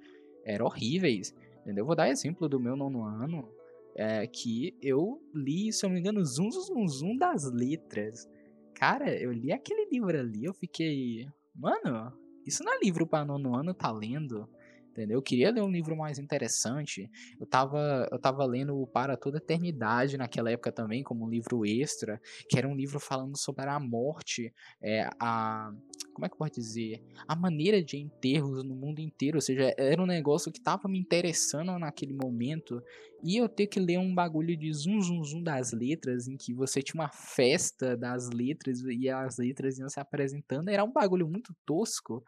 eram 0.44 0.66
horríveis. 0.66 1.34
Entendeu? 1.60 1.86
Vou 1.86 1.94
dar 1.94 2.08
exemplo 2.08 2.48
do 2.48 2.58
meu 2.58 2.76
nono 2.76 3.04
ano, 3.04 3.48
é, 3.94 4.26
que 4.26 4.76
eu 4.82 5.20
li, 5.34 5.72
se 5.72 5.84
eu 5.84 5.88
não 5.88 5.94
me 5.94 6.00
engano, 6.00 6.24
Zum 6.24 6.50
Zum 6.50 6.88
Zum 6.88 7.16
das 7.16 7.50
Letras. 7.52 8.28
Cara, 8.74 9.14
eu 9.14 9.32
li 9.32 9.52
aquele 9.52 9.88
livro 9.90 10.18
ali, 10.18 10.44
eu 10.44 10.54
fiquei. 10.54 11.28
mano, 11.54 12.12
isso 12.44 12.64
não 12.64 12.74
é 12.74 12.78
livro 12.80 13.06
para 13.06 13.24
nono 13.24 13.54
ano 13.54 13.72
tá 13.72 13.92
lendo 13.92 14.48
entendeu? 14.92 15.18
Eu 15.18 15.22
queria 15.22 15.50
ler 15.50 15.62
um 15.62 15.70
livro 15.70 15.96
mais 15.96 16.18
interessante. 16.18 17.10
Eu 17.40 17.46
tava, 17.46 18.08
eu 18.12 18.18
tava 18.18 18.44
lendo 18.44 18.86
Para 18.86 19.16
Toda 19.16 19.38
Eternidade 19.38 20.16
naquela 20.16 20.50
época 20.50 20.70
também, 20.70 21.02
como 21.02 21.24
um 21.24 21.28
livro 21.28 21.66
extra, 21.66 22.20
que 22.48 22.58
era 22.58 22.68
um 22.68 22.76
livro 22.76 23.00
falando 23.00 23.36
sobre 23.36 23.68
a 23.68 23.80
morte, 23.80 24.54
é, 24.80 25.08
a 25.18 25.72
como 26.12 26.26
é 26.26 26.28
que 26.28 26.36
pode 26.36 26.54
dizer? 26.54 27.02
A 27.26 27.34
maneira 27.34 27.82
de 27.82 27.96
enterros 27.96 28.62
no 28.62 28.74
mundo 28.74 29.00
inteiro, 29.00 29.38
ou 29.38 29.40
seja, 29.40 29.74
era 29.78 30.02
um 30.02 30.06
negócio 30.06 30.52
que 30.52 30.60
tava 30.60 30.86
me 30.86 30.98
interessando 30.98 31.78
naquele 31.78 32.12
momento, 32.12 32.82
e 33.24 33.36
eu 33.36 33.48
ter 33.48 33.66
que 33.66 33.80
ler 33.80 33.98
um 33.98 34.14
bagulho 34.14 34.56
de 34.56 34.72
zum 34.74 35.00
zum 35.00 35.24
zum 35.24 35.42
das 35.42 35.72
letras, 35.72 36.28
em 36.28 36.36
que 36.36 36.52
você 36.52 36.82
tinha 36.82 37.00
uma 37.00 37.10
festa 37.10 37.96
das 37.96 38.28
letras 38.28 38.80
e 38.82 39.08
as 39.08 39.38
letras 39.38 39.78
iam 39.78 39.88
se 39.88 40.00
apresentando, 40.00 40.68
era 40.68 40.84
um 40.84 40.92
bagulho 40.92 41.26
muito 41.26 41.54
tosco. 41.64 42.22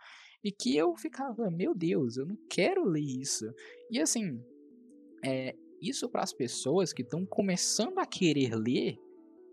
E 0.44 0.52
que 0.52 0.76
eu 0.76 0.94
ficava, 0.94 1.50
meu 1.50 1.74
Deus, 1.74 2.18
eu 2.18 2.26
não 2.26 2.36
quero 2.50 2.84
ler 2.84 3.00
isso. 3.00 3.50
E 3.90 3.98
assim, 3.98 4.44
é, 5.24 5.56
isso 5.80 6.08
para 6.08 6.22
as 6.22 6.34
pessoas 6.34 6.92
que 6.92 7.02
estão 7.02 7.24
começando 7.24 7.98
a 7.98 8.06
querer 8.06 8.54
ler 8.54 8.98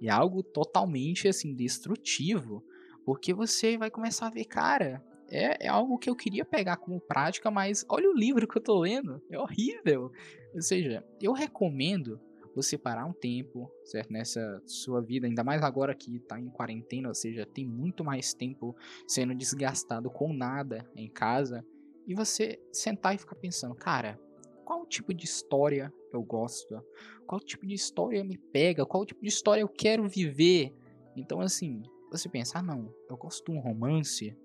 é 0.02 0.10
algo 0.10 0.44
totalmente 0.44 1.28
assim 1.28 1.56
destrutivo, 1.56 2.64
porque 3.06 3.34
você 3.34 3.78
vai 3.78 3.90
começar 3.90 4.28
a 4.28 4.32
ver, 4.32 4.46
cara, 4.46 5.04
é, 5.30 5.66
é 5.66 5.70
algo 5.70 5.98
que 5.98 6.10
eu 6.10 6.16
queria 6.16 6.44
pegar 6.44 6.78
como 6.78 7.00
prática, 7.00 7.50
mas 7.50 7.86
olha 7.88 8.10
o 8.10 8.16
livro 8.16 8.48
que 8.48 8.58
eu 8.58 8.64
tô 8.64 8.80
lendo, 8.80 9.22
é 9.30 9.40
horrível. 9.40 10.12
Ou 10.54 10.62
seja, 10.62 11.06
eu 11.22 11.32
recomendo 11.32 12.20
você 12.56 12.78
parar 12.78 13.06
um 13.06 13.14
tempo, 13.14 13.72
certo? 13.86 14.12
Nessa 14.12 14.62
sua 14.66 15.02
vida, 15.02 15.28
ainda 15.28 15.44
mais 15.44 15.62
agora 15.64 15.96
que 15.96 16.18
está 16.18 16.40
em 16.40 16.50
quarentena, 16.50 17.08
ou 17.08 17.16
seja, 17.16 17.46
tem 17.46 17.68
muito 17.68 18.04
mais 18.04 18.34
tempo 18.34 18.76
sendo 19.08 19.34
desgastado 19.36 20.10
com 20.10 20.34
nada 20.34 20.90
em 20.96 21.10
casa, 21.10 21.66
e 22.08 22.14
você 22.14 22.60
sentar 22.72 23.16
e 23.16 23.18
ficar 23.18 23.36
pensando, 23.36 23.76
cara, 23.76 24.20
qual 24.66 24.86
tipo 24.86 25.14
de 25.14 25.26
história 25.26 25.94
eu 26.14 26.22
gosto? 26.24 26.82
Qual 27.26 27.40
tipo 27.40 27.66
de 27.66 27.74
história 27.74 28.24
me 28.24 28.38
pega? 28.38 28.86
Qual 28.86 29.06
tipo 29.06 29.22
de 29.22 29.30
história 29.30 29.62
eu 29.62 29.70
quero 29.70 30.08
viver? 30.08 30.74
Então, 31.16 31.40
assim, 31.42 31.82
você 32.12 32.28
pensa, 32.28 32.60
ah, 32.60 32.64
não, 32.64 32.94
eu 33.10 33.16
gosto 33.16 33.46
de 33.46 33.58
um 33.58 33.60
romance, 33.60 34.36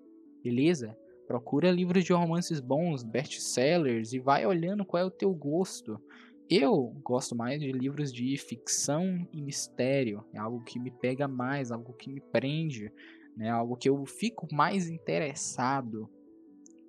beleza? 0.43 0.97
Procura 1.27 1.71
livros 1.71 2.05
de 2.05 2.13
romances 2.13 2.61
bons, 2.61 3.03
best-sellers 3.03 4.13
e 4.13 4.21
vai 4.21 4.47
olhando 4.47 4.85
qual 4.85 5.03
é 5.03 5.07
o 5.07 5.11
teu 5.11 5.35
gosto. 5.35 6.01
Eu 6.49 6.95
gosto 7.03 7.35
mais 7.35 7.61
de 7.61 7.73
livros 7.73 8.13
de 8.13 8.37
ficção 8.37 9.27
e 9.33 9.43
mistério, 9.43 10.25
é 10.33 10.39
algo 10.39 10.63
que 10.63 10.79
me 10.79 10.93
pega 10.93 11.27
mais, 11.27 11.73
algo 11.73 11.93
que 11.93 12.09
me 12.09 12.21
prende, 12.21 12.93
né? 13.37 13.51
algo 13.51 13.77
que 13.77 13.89
eu 13.89 14.07
fico 14.07 14.47
mais 14.55 14.89
interessado. 14.89 16.09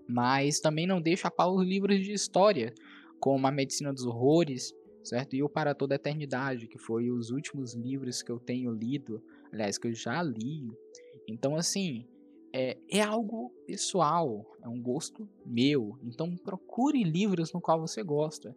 Mas 0.08 0.60
também 0.60 0.86
não 0.86 1.02
deixo 1.02 1.26
a 1.26 1.32
pau 1.32 1.56
os 1.56 1.66
livros 1.66 2.00
de 2.00 2.14
história, 2.14 2.72
como 3.20 3.48
A 3.48 3.52
Medicina 3.52 3.92
dos 3.92 4.06
Horrores, 4.06 4.76
certo? 5.04 5.36
E 5.36 5.42
o 5.42 5.50
Para 5.50 5.74
Toda 5.74 5.96
a 5.96 5.98
Eternidade, 5.98 6.68
que 6.68 6.78
foi 6.78 7.10
os 7.10 7.32
últimos 7.32 7.74
livros 7.74 8.22
que 8.22 8.32
eu 8.32 8.40
tenho 8.40 8.72
lido, 8.72 9.24
aliás, 9.52 9.80
que 9.80 9.88
eu 9.88 9.94
já 9.94 10.22
li. 10.22 10.72
Então, 11.28 11.56
assim, 11.56 12.06
é, 12.54 12.78
é 12.90 13.02
algo 13.02 13.52
pessoal, 13.66 14.46
é 14.64 14.70
um 14.70 14.80
gosto 14.80 15.28
meu. 15.44 15.98
Então, 16.04 16.38
procure 16.38 17.04
livros 17.04 17.52
no 17.52 17.60
qual 17.60 17.82
você 17.82 18.04
gosta. 18.04 18.56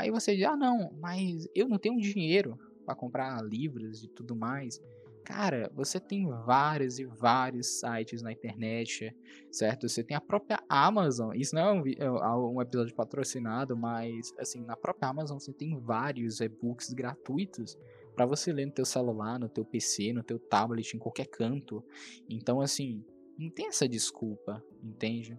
Aí 0.00 0.10
você 0.10 0.34
diz, 0.34 0.46
ah 0.46 0.56
não, 0.56 0.90
mas 0.98 1.46
eu 1.54 1.68
não 1.68 1.78
tenho 1.78 2.00
dinheiro 2.00 2.58
para 2.86 2.94
comprar 2.94 3.44
livros 3.44 4.02
e 4.02 4.08
tudo 4.08 4.34
mais. 4.34 4.80
Cara, 5.22 5.70
você 5.74 6.00
tem 6.00 6.26
vários 6.26 6.98
e 6.98 7.04
vários 7.04 7.80
sites 7.80 8.22
na 8.22 8.32
internet, 8.32 9.14
certo? 9.52 9.86
Você 9.86 10.02
tem 10.02 10.16
a 10.16 10.20
própria 10.20 10.58
Amazon. 10.70 11.36
Isso 11.36 11.54
não 11.54 11.62
é 11.62 11.72
um, 11.72 11.84
é 11.86 12.34
um 12.34 12.62
episódio 12.62 12.94
patrocinado, 12.94 13.76
mas 13.76 14.32
assim, 14.38 14.64
na 14.64 14.74
própria 14.74 15.10
Amazon 15.10 15.38
você 15.38 15.52
tem 15.52 15.78
vários 15.78 16.40
e-books 16.40 16.94
gratuitos 16.94 17.76
para 18.16 18.24
você 18.24 18.54
ler 18.54 18.64
no 18.64 18.72
teu 18.72 18.86
celular, 18.86 19.38
no 19.38 19.50
teu 19.50 19.66
PC, 19.66 20.14
no 20.14 20.22
teu 20.22 20.38
tablet, 20.38 20.96
em 20.96 20.98
qualquer 20.98 21.26
canto. 21.26 21.84
Então, 22.26 22.58
assim, 22.58 23.04
não 23.38 23.50
tem 23.50 23.68
essa 23.68 23.86
desculpa, 23.86 24.64
entende? 24.82 25.38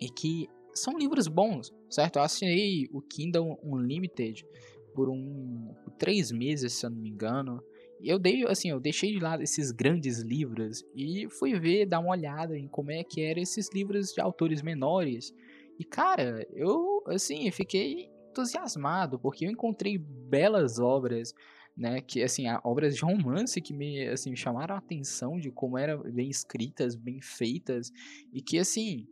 E 0.00 0.08
que 0.08 0.48
são 0.76 0.96
livros 0.98 1.26
bons, 1.28 1.72
certo? 1.90 2.16
Eu 2.16 2.22
assinei 2.22 2.88
o 2.92 3.00
Kindle 3.00 3.58
Unlimited 3.62 4.46
por 4.94 5.08
um 5.10 5.74
três 5.98 6.30
meses, 6.30 6.74
se 6.74 6.86
eu 6.86 6.90
não 6.90 6.98
me 6.98 7.10
engano. 7.10 7.62
Eu 8.00 8.18
dei, 8.18 8.46
assim, 8.46 8.70
eu 8.70 8.78
deixei 8.78 9.12
de 9.12 9.18
lado 9.18 9.42
esses 9.42 9.70
grandes 9.72 10.20
livros 10.20 10.84
e 10.94 11.26
fui 11.38 11.58
ver, 11.58 11.86
dar 11.86 12.00
uma 12.00 12.10
olhada 12.10 12.56
em 12.58 12.68
como 12.68 12.90
é 12.90 13.02
que 13.02 13.22
eram 13.22 13.42
esses 13.42 13.68
livros 13.72 14.12
de 14.12 14.20
autores 14.20 14.62
menores. 14.62 15.32
E 15.78 15.84
cara, 15.84 16.46
eu 16.54 17.02
assim, 17.06 17.50
fiquei 17.50 18.10
entusiasmado 18.30 19.18
porque 19.18 19.46
eu 19.46 19.50
encontrei 19.50 19.98
belas 19.98 20.78
obras 20.78 21.32
né, 21.76 22.00
que 22.00 22.22
assim, 22.22 22.44
obras 22.64 22.96
de 22.96 23.02
romance 23.02 23.60
que 23.60 23.74
me 23.74 24.08
assim 24.08 24.34
chamaram 24.34 24.74
a 24.74 24.78
atenção 24.78 25.38
de 25.38 25.50
como 25.50 25.76
eram 25.76 26.02
bem 26.10 26.30
escritas, 26.30 26.94
bem 26.96 27.20
feitas 27.20 27.92
e 28.32 28.40
que 28.40 28.58
assim, 28.58 29.06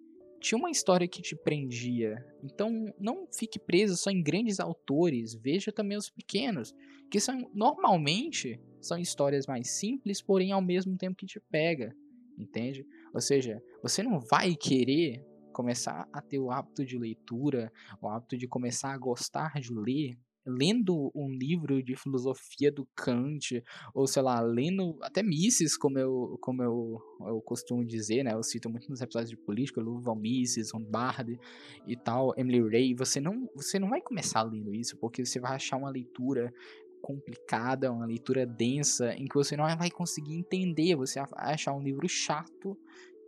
tinha 0.45 0.59
uma 0.59 0.71
história 0.71 1.09
que 1.09 1.23
te 1.23 1.35
prendia. 1.35 2.23
Então 2.43 2.93
não 3.01 3.27
fique 3.33 3.59
preso 3.59 3.97
só 3.97 4.11
em 4.11 4.23
grandes 4.23 4.61
autores, 4.61 5.35
veja 5.35 5.73
também 5.73 5.97
os 5.97 6.11
pequenos, 6.11 6.75
que 7.11 7.19
são 7.19 7.51
normalmente 7.55 8.61
são 8.81 8.99
histórias 8.99 9.47
mais 9.47 9.71
simples, 9.71 10.21
porém 10.21 10.53
ao 10.53 10.61
mesmo 10.61 10.99
tempo 10.99 11.17
que 11.17 11.25
te 11.25 11.41
pega, 11.41 11.97
entende? 12.39 12.87
Ou 13.15 13.21
seja, 13.23 13.63
você 13.83 14.03
não 14.03 14.21
vai 14.21 14.55
querer 14.55 15.25
começar 15.51 16.07
a 16.13 16.21
ter 16.21 16.39
o 16.39 16.51
hábito 16.51 16.85
de 16.85 16.99
leitura, 16.99 17.73
o 18.03 18.07
hábito 18.07 18.37
de 18.37 18.47
começar 18.47 18.93
a 18.93 18.99
gostar 18.99 19.59
de 19.59 19.73
ler 19.73 20.19
lendo 20.47 21.11
um 21.15 21.29
livro 21.29 21.83
de 21.83 21.97
filosofia 21.97 22.71
do 22.71 22.87
Kant, 22.95 23.63
ou 23.95 24.07
sei 24.07 24.23
lá, 24.23 24.41
lendo 24.41 24.99
até 25.03 25.23
Mises, 25.23 25.77
como 25.77 25.99
eu, 25.99 26.39
como 26.41 26.63
eu, 26.63 27.01
eu 27.27 27.41
costumo 27.41 27.85
dizer, 27.85 28.23
né? 28.23 28.35
Eu 28.35 28.43
cito 28.43 28.69
muito 28.69 28.89
nos 28.91 29.01
episódios 29.01 29.31
de 29.31 29.37
política, 29.37 29.81
Luval 29.81 30.17
Mises, 30.17 30.73
Rombard 30.73 31.39
e 31.87 31.97
tal, 31.97 32.35
Emily 32.37 32.69
Ray, 32.69 32.95
você 32.95 33.21
não, 33.21 33.49
você 33.55 33.79
não 33.79 33.89
vai 33.89 34.01
começar 34.01 34.43
lendo 34.43 34.75
isso, 34.75 34.97
porque 34.99 35.25
você 35.25 35.41
vai 35.41 35.55
achar 35.55 35.77
uma 35.77 35.91
leitura 35.91 36.53
complicada, 37.01 37.93
uma 37.93 38.07
leitura 38.07 38.47
densa, 38.47 39.13
em 39.15 39.27
que 39.27 39.35
você 39.35 39.57
não 39.57 39.65
vai 39.77 39.91
conseguir 39.91 40.35
entender, 40.35 40.97
você 40.97 41.21
vai 41.21 41.53
achar 41.53 41.75
um 41.75 41.83
livro 41.83 42.09
chato 42.09 42.79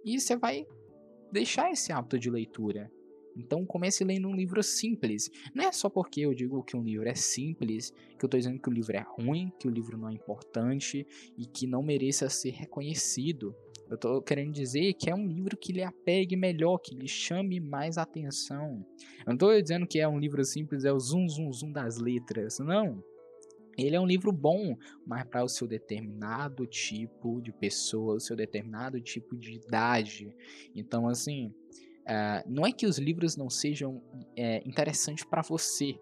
e 0.04 0.18
você 0.18 0.35
vai 0.35 0.66
deixar 1.30 1.70
esse 1.70 1.92
hábito 1.92 2.18
de 2.18 2.30
leitura. 2.30 2.90
Então 3.37 3.64
comece 3.66 4.02
lendo 4.02 4.28
um 4.28 4.35
livro 4.35 4.62
simples. 4.62 5.31
Não 5.55 5.64
é 5.64 5.73
só 5.73 5.90
porque 5.90 6.23
eu 6.23 6.35
digo 6.35 6.62
que 6.64 6.76
um 6.76 6.83
livro 6.83 7.09
é 7.09 7.14
simples, 7.14 7.90
que 7.90 8.25
eu 8.25 8.26
estou 8.26 8.40
dizendo 8.40 8.59
que 8.59 8.69
o 8.69 8.73
livro 8.73 8.97
é 8.97 9.05
ruim, 9.07 9.52
que 9.59 9.69
o 9.69 9.71
livro 9.71 9.99
não 9.99 10.09
é 10.09 10.12
importante 10.14 11.07
e 11.37 11.45
que 11.45 11.66
não 11.66 11.83
mereça 11.83 12.28
ser 12.28 12.50
reconhecido. 12.50 13.55
Eu 13.88 13.95
estou 13.95 14.21
querendo 14.21 14.52
dizer 14.52 14.95
que 14.95 15.09
é 15.11 15.14
um 15.14 15.26
livro 15.26 15.57
que 15.57 15.73
lhe 15.73 15.83
apegue 15.83 16.35
melhor, 16.35 16.78
que 16.78 16.95
lhe 16.95 17.07
chame 17.07 17.61
mais 17.61 17.99
atenção. 17.99 18.85
Eu 19.21 19.26
não 19.26 19.35
estou 19.35 19.62
dizendo 19.62 19.87
que 19.87 20.00
é 20.00 20.09
um 20.09 20.19
livro 20.19 20.45
simples, 20.45 20.85
é 20.85 20.93
o 20.93 20.99
zum 20.99 21.28
zum 21.28 21.52
zum 21.52 21.71
das 21.71 21.99
letras. 21.99 22.59
Não. 22.59 23.05
Ele 23.78 23.95
é 23.95 24.00
um 24.00 24.07
livro 24.07 24.33
bom, 24.33 24.76
mas 25.07 25.25
para 25.25 25.45
o 25.45 25.49
seu 25.49 25.69
determinado 25.69 26.66
tipo 26.66 27.40
de 27.43 27.52
pessoa, 27.52 28.14
o 28.14 28.21
seu 28.21 28.35
determinado 28.35 28.99
tipo 29.00 29.37
de 29.37 29.52
idade. 29.52 30.35
Então, 30.75 31.07
assim, 31.07 31.52
Uh, 32.06 32.48
não 32.48 32.64
é 32.64 32.70
que 32.70 32.86
os 32.86 32.98
livros 32.98 33.36
não 33.36 33.50
sejam 33.50 34.00
é, 34.36 34.62
interessantes 34.66 35.25
para 35.25 35.42
você. 35.42 35.98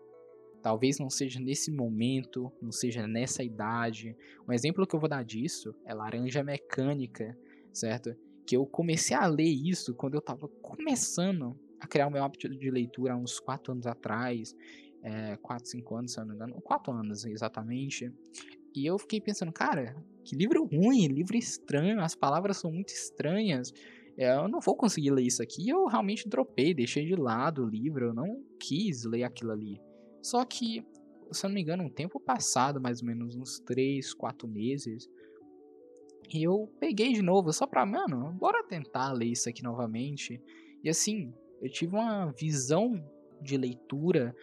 Talvez 0.63 0.99
não 0.99 1.09
seja 1.09 1.41
nesse 1.41 1.71
momento, 1.71 2.53
não 2.61 2.71
seja 2.71 3.07
nessa 3.07 3.43
idade. 3.43 4.17
Um 4.47 4.53
exemplo 4.53 4.87
que 4.87 4.95
eu 4.95 5.01
vou 5.01 5.09
dar 5.09 5.25
disso 5.25 5.75
é 5.85 5.95
Laranja 5.95 6.43
Mecânica, 6.43 7.37
certo? 7.73 8.15
Que 8.47 8.57
eu 8.57 8.67
comecei 8.67 9.17
a 9.17 9.27
ler 9.27 9.49
isso 9.49 9.95
quando 9.95 10.15
eu 10.15 10.21
estava 10.21 10.47
começando 10.63 11.59
a 11.81 11.87
criar 11.87 12.07
o 12.07 12.11
meu 12.11 12.23
hábito 12.23 12.49
de 12.49 12.71
leitura 12.71 13.15
há 13.15 13.17
uns 13.17 13.41
4 13.41 13.73
anos 13.73 13.87
atrás. 13.87 14.55
4, 15.43 15.67
é, 15.67 15.71
5 15.71 15.97
anos, 15.97 16.13
se 16.13 16.19
eu 16.19 16.25
não 16.25 16.31
me 16.31 16.37
engano. 16.37 16.61
4 16.63 16.93
anos, 16.93 17.25
exatamente. 17.25 18.11
E 18.75 18.87
eu 18.87 18.99
fiquei 18.99 19.21
pensando, 19.21 19.53
cara, 19.53 19.95
que 20.25 20.35
livro 20.35 20.65
ruim, 20.65 21.07
livro 21.09 21.37
estranho, 21.37 22.01
as 22.01 22.15
palavras 22.15 22.57
são 22.57 22.73
muito 22.73 22.89
estranhas. 22.89 23.73
É, 24.17 24.37
eu 24.37 24.49
não 24.49 24.61
vou 24.61 24.77
conseguir 24.77 25.11
ler 25.11 25.23
isso 25.23 25.43
aqui. 25.43 25.69
Eu 25.69 25.87
realmente 25.87 26.29
dropei, 26.29 26.73
deixei 26.73 27.05
de 27.05 27.17
lado 27.17 27.65
o 27.65 27.69
livro, 27.69 28.07
eu 28.07 28.15
não 28.15 28.43
quis 28.61 29.05
ler 29.05 29.25
aquilo 29.25 29.53
ali. 29.53 29.81
Só 30.23 30.45
que, 30.45 30.85
se 31.33 31.45
eu 31.45 31.49
não 31.49 31.55
me 31.55 31.61
engano, 31.63 31.85
um 31.85 31.91
tempo 31.91 32.21
passado, 32.21 32.81
mais 32.81 33.01
ou 33.01 33.07
menos 33.07 33.37
uns 33.37 33.59
3, 33.61 34.15
4 34.15 34.49
meses, 34.49 35.09
eu 36.33 36.73
peguei 36.81 37.13
de 37.13 37.23
novo, 37.23 37.53
só 37.53 37.67
pra, 37.67 37.85
mano, 37.85 38.33
bora 38.33 38.65
tentar 38.67 39.13
ler 39.13 39.27
isso 39.27 39.49
aqui 39.49 39.63
novamente. 39.63 40.41
E 40.83 40.89
assim, 40.89 41.33
eu 41.61 41.71
tive 41.71 41.95
uma 41.95 42.33
visão 42.33 42.93
de 43.43 43.57
leitura 43.57 44.35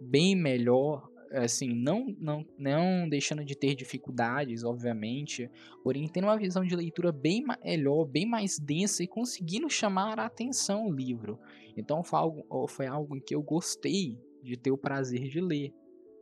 bem 0.00 0.36
melhor 0.36 1.08
assim, 1.36 1.74
não, 1.74 2.06
não, 2.18 2.44
não 2.58 3.08
deixando 3.08 3.44
de 3.44 3.54
ter 3.54 3.74
dificuldades, 3.74 4.64
obviamente, 4.64 5.50
porém 5.82 6.08
tendo 6.08 6.24
uma 6.24 6.38
visão 6.38 6.64
de 6.64 6.74
leitura 6.74 7.12
bem 7.12 7.44
melhor, 7.64 8.04
bem 8.04 8.26
mais 8.26 8.58
densa 8.58 9.02
e 9.02 9.08
conseguindo 9.08 9.68
chamar 9.68 10.18
a 10.18 10.26
atenção 10.26 10.86
o 10.86 10.92
livro. 10.92 11.38
Então 11.76 12.02
foi 12.02 12.18
algo, 12.18 12.68
foi 12.68 12.86
algo 12.86 13.20
que 13.20 13.34
eu 13.34 13.42
gostei 13.42 14.18
de 14.42 14.56
ter 14.56 14.70
o 14.70 14.78
prazer 14.78 15.28
de 15.28 15.40
ler, 15.40 15.72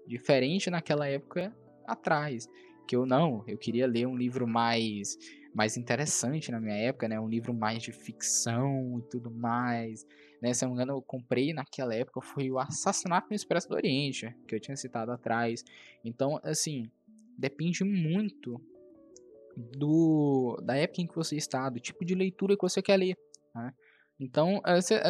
diferente 0.06 0.70
naquela 0.70 1.06
época 1.06 1.54
atrás, 1.86 2.48
que 2.86 2.96
eu 2.96 3.06
não, 3.06 3.44
eu 3.46 3.56
queria 3.56 3.86
ler 3.86 4.06
um 4.06 4.16
livro 4.16 4.46
mais 4.46 5.16
mais 5.54 5.76
interessante 5.76 6.50
na 6.50 6.60
minha 6.60 6.74
época, 6.74 7.06
né, 7.06 7.18
um 7.20 7.28
livro 7.28 7.54
mais 7.54 7.80
de 7.80 7.92
ficção 7.92 8.98
e 8.98 9.08
tudo 9.08 9.30
mais. 9.30 10.04
Né, 10.44 10.52
se 10.52 10.62
eu 10.62 10.68
não 10.68 10.76
me 10.76 10.82
engano, 10.82 10.98
eu 10.98 11.00
comprei 11.00 11.54
naquela 11.54 11.94
época 11.94 12.20
foi 12.20 12.50
o 12.50 12.58
Assassinato 12.58 13.28
no 13.30 13.34
Expresso 13.34 13.66
do 13.66 13.76
Oriente, 13.76 14.36
que 14.46 14.54
eu 14.54 14.60
tinha 14.60 14.76
citado 14.76 15.10
atrás. 15.10 15.64
Então, 16.04 16.38
assim, 16.42 16.90
depende 17.38 17.82
muito 17.82 18.60
do 19.56 20.60
da 20.62 20.76
época 20.76 21.00
em 21.00 21.06
que 21.06 21.14
você 21.14 21.36
está, 21.36 21.70
do 21.70 21.80
tipo 21.80 22.04
de 22.04 22.14
leitura 22.14 22.56
que 22.56 22.60
você 22.60 22.82
quer 22.82 22.98
ler. 22.98 23.16
Né? 23.54 23.72
Então, 24.20 24.60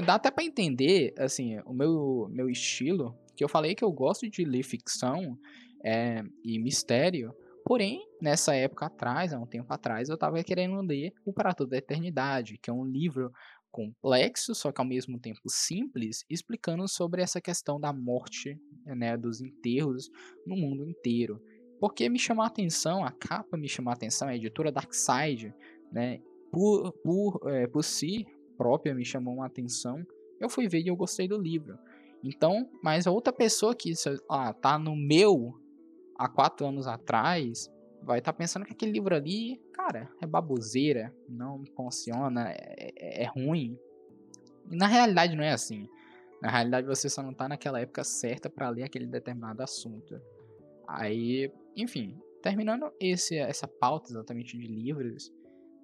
dá 0.07 0.15
até 0.15 0.31
para 0.31 0.45
entender, 0.45 1.13
assim, 1.19 1.59
o 1.67 1.75
meu, 1.75 2.29
meu 2.31 2.49
estilo, 2.49 3.19
que 3.35 3.43
eu 3.43 3.49
falei 3.49 3.75
que 3.75 3.83
eu 3.83 3.91
gosto 3.91 4.31
de 4.31 4.45
ler 4.45 4.63
ficção 4.63 5.37
é, 5.83 6.23
e 6.45 6.61
mistério, 6.61 7.35
Porém, 7.65 8.07
nessa 8.21 8.55
época 8.55 8.85
atrás, 8.85 9.33
há 9.33 9.39
um 9.39 9.47
tempo 9.47 9.73
atrás, 9.73 10.11
eu 10.11 10.17
estava 10.17 10.45
querendo 10.45 10.83
ler 10.83 11.15
O 11.25 11.33
Para 11.33 11.55
Toda 11.55 11.75
a 11.75 11.79
Eternidade, 11.79 12.59
que 12.59 12.69
é 12.69 12.73
um 12.73 12.85
livro 12.85 13.33
complexo, 13.75 14.55
só 14.55 14.71
que 14.71 14.81
ao 14.81 14.87
mesmo 14.87 15.19
tempo 15.19 15.41
simples, 15.49 16.25
explicando 16.31 16.87
sobre 16.87 17.23
essa 17.23 17.41
questão 17.41 17.81
da 17.81 17.93
morte, 17.93 18.57
né, 18.87 19.17
dos 19.17 19.41
enterros 19.41 20.09
no 20.47 20.55
mundo 20.55 20.89
inteiro. 20.89 21.43
Porque 21.81 22.09
me 22.09 22.19
chamou 22.19 22.45
a 22.45 22.47
atenção, 22.47 23.05
a 23.05 23.11
capa 23.11 23.57
me 23.57 23.69
chamou 23.69 23.91
a 23.91 23.95
atenção, 23.95 24.29
a 24.29 24.37
editora 24.37 24.71
Darkside, 24.71 25.53
né, 25.91 26.21
por, 26.53 26.93
por, 27.03 27.41
é, 27.51 27.67
por 27.67 27.83
si 27.83 28.25
própria 28.57 28.95
me 28.95 29.05
chamou 29.05 29.35
uma 29.35 29.47
atenção, 29.47 30.07
eu 30.41 30.49
fui 30.49 30.69
ver 30.69 30.81
e 30.81 30.87
eu 30.87 30.95
gostei 30.95 31.27
do 31.27 31.37
livro. 31.37 31.77
Então, 32.23 32.71
mas 32.81 33.09
a 33.09 33.11
outra 33.11 33.33
pessoa 33.33 33.75
que 33.75 33.93
ah, 34.31 34.53
tá 34.53 34.79
no 34.79 34.95
meu 34.95 35.61
há 36.17 36.29
quatro 36.29 36.65
anos 36.65 36.87
atrás, 36.87 37.69
vai 38.05 38.21
estar 38.21 38.33
tá 38.33 38.39
pensando 38.39 38.65
que 38.65 38.73
aquele 38.73 38.93
livro 38.93 39.17
ali, 39.17 39.61
cara, 39.85 40.11
é 40.21 40.27
baboseira, 40.27 41.15
não 41.29 41.63
funciona, 41.77 42.51
é, 42.51 42.93
é, 42.97 43.23
é 43.23 43.27
ruim. 43.27 43.79
E 44.71 44.77
na 44.77 44.87
realidade 44.87 45.37
não 45.37 45.45
é 45.45 45.53
assim. 45.53 45.89
Na 46.41 46.51
realidade 46.51 46.87
você 46.87 47.09
só 47.09 47.23
não 47.23 47.33
está 47.33 47.49
naquela 47.49 47.81
época 47.81 48.03
certa 48.03 48.49
para 48.49 48.71
ler 48.71 48.85
aquele 48.85 49.07
determinado 49.07 49.63
assunto. 49.63 50.21
Aí, 50.89 51.53
enfim, 51.77 52.19
terminando 52.43 52.91
esse, 52.99 53.37
essa 53.37 53.69
pauta 53.69 54.11
exatamente 54.11 54.57
de 54.57 54.67
livros, 54.67 55.31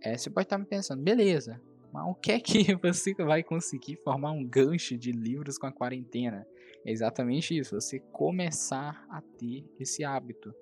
é, 0.03 0.17
você 0.17 0.31
pode 0.31 0.47
estar 0.47 0.57
tá 0.57 0.63
me 0.63 0.67
pensando, 0.67 1.03
beleza, 1.03 1.61
mas 1.93 2.07
o 2.07 2.15
que 2.15 2.33
é 2.33 2.41
que 2.41 2.75
você 2.83 3.15
vai 3.15 3.43
conseguir 3.43 3.97
formar 4.03 4.33
um 4.33 4.47
gancho 4.47 4.97
de 4.97 5.13
livros 5.13 5.59
com 5.59 5.67
a 5.67 5.73
quarentena? 5.73 6.47
É 6.87 6.91
exatamente 6.91 7.57
isso, 7.57 7.79
você 7.79 8.01
começar 8.01 9.07
a 9.11 9.21
ter 9.21 9.65
esse 9.79 10.03
hábito, 10.03 10.55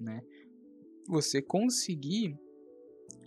né? 0.00 0.22
Você 1.06 1.42
conseguir 1.42 2.38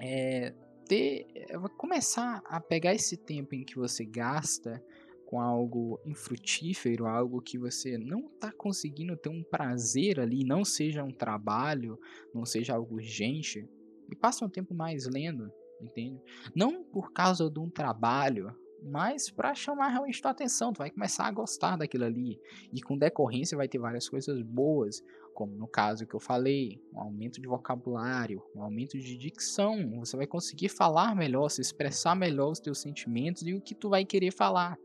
é, 0.01 0.53
ter, 0.87 1.27
é, 1.35 1.57
começar 1.77 2.41
a 2.45 2.59
pegar 2.59 2.93
esse 2.93 3.15
tempo 3.15 3.53
em 3.53 3.63
que 3.63 3.75
você 3.75 4.03
gasta 4.03 4.83
com 5.27 5.39
algo 5.39 6.01
infrutífero, 6.05 7.05
algo 7.05 7.41
que 7.41 7.57
você 7.57 7.97
não 7.97 8.25
está 8.25 8.51
conseguindo 8.51 9.15
ter 9.15 9.29
um 9.29 9.43
prazer 9.43 10.19
ali, 10.19 10.43
não 10.43 10.65
seja 10.65 11.03
um 11.03 11.11
trabalho, 11.11 11.97
não 12.33 12.45
seja 12.45 12.75
algo 12.75 12.95
urgente, 12.95 13.65
e 14.11 14.15
passa 14.15 14.43
um 14.43 14.49
tempo 14.49 14.73
mais 14.73 15.05
lendo, 15.05 15.49
entende? 15.79 16.19
Não 16.53 16.83
por 16.83 17.13
causa 17.13 17.49
de 17.49 17.59
um 17.59 17.69
trabalho, 17.69 18.53
mas 18.83 19.29
para 19.29 19.53
chamar 19.53 19.89
realmente 19.89 20.21
tua 20.21 20.31
atenção, 20.31 20.73
tu 20.73 20.79
vai 20.79 20.89
começar 20.89 21.25
a 21.27 21.31
gostar 21.31 21.77
daquilo 21.77 22.03
ali. 22.03 22.39
E 22.73 22.81
com 22.81 22.97
decorrência 22.97 23.55
vai 23.57 23.67
ter 23.67 23.77
várias 23.77 24.09
coisas 24.09 24.41
boas, 24.41 25.01
como 25.33 25.55
no 25.55 25.67
caso 25.67 26.05
que 26.05 26.13
eu 26.13 26.19
falei, 26.19 26.81
um 26.93 26.99
aumento 26.99 27.41
de 27.41 27.47
vocabulário, 27.47 28.43
um 28.55 28.61
aumento 28.61 28.97
de 28.97 29.17
dicção, 29.17 29.99
você 29.99 30.15
vai 30.15 30.27
conseguir 30.27 30.69
falar 30.69 31.15
melhor, 31.15 31.49
se 31.49 31.61
expressar 31.61 32.15
melhor 32.15 32.51
os 32.51 32.59
teus 32.59 32.79
sentimentos 32.79 33.43
e 33.43 33.53
o 33.53 33.61
que 33.61 33.73
tu 33.73 33.89
vai 33.89 34.05
querer 34.05 34.31
falar, 34.31 34.77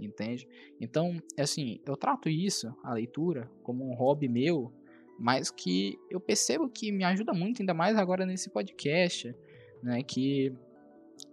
entende? 0.00 0.46
Então, 0.80 1.16
assim, 1.38 1.80
eu 1.86 1.96
trato 1.96 2.28
isso, 2.28 2.74
a 2.82 2.92
leitura, 2.92 3.50
como 3.62 3.88
um 3.88 3.94
hobby 3.94 4.28
meu, 4.28 4.72
mas 5.18 5.50
que 5.50 5.98
eu 6.10 6.20
percebo 6.20 6.68
que 6.68 6.90
me 6.90 7.04
ajuda 7.04 7.32
muito, 7.32 7.60
ainda 7.60 7.74
mais 7.74 7.96
agora 7.96 8.26
nesse 8.26 8.50
podcast, 8.50 9.34
né, 9.82 10.02
que 10.02 10.52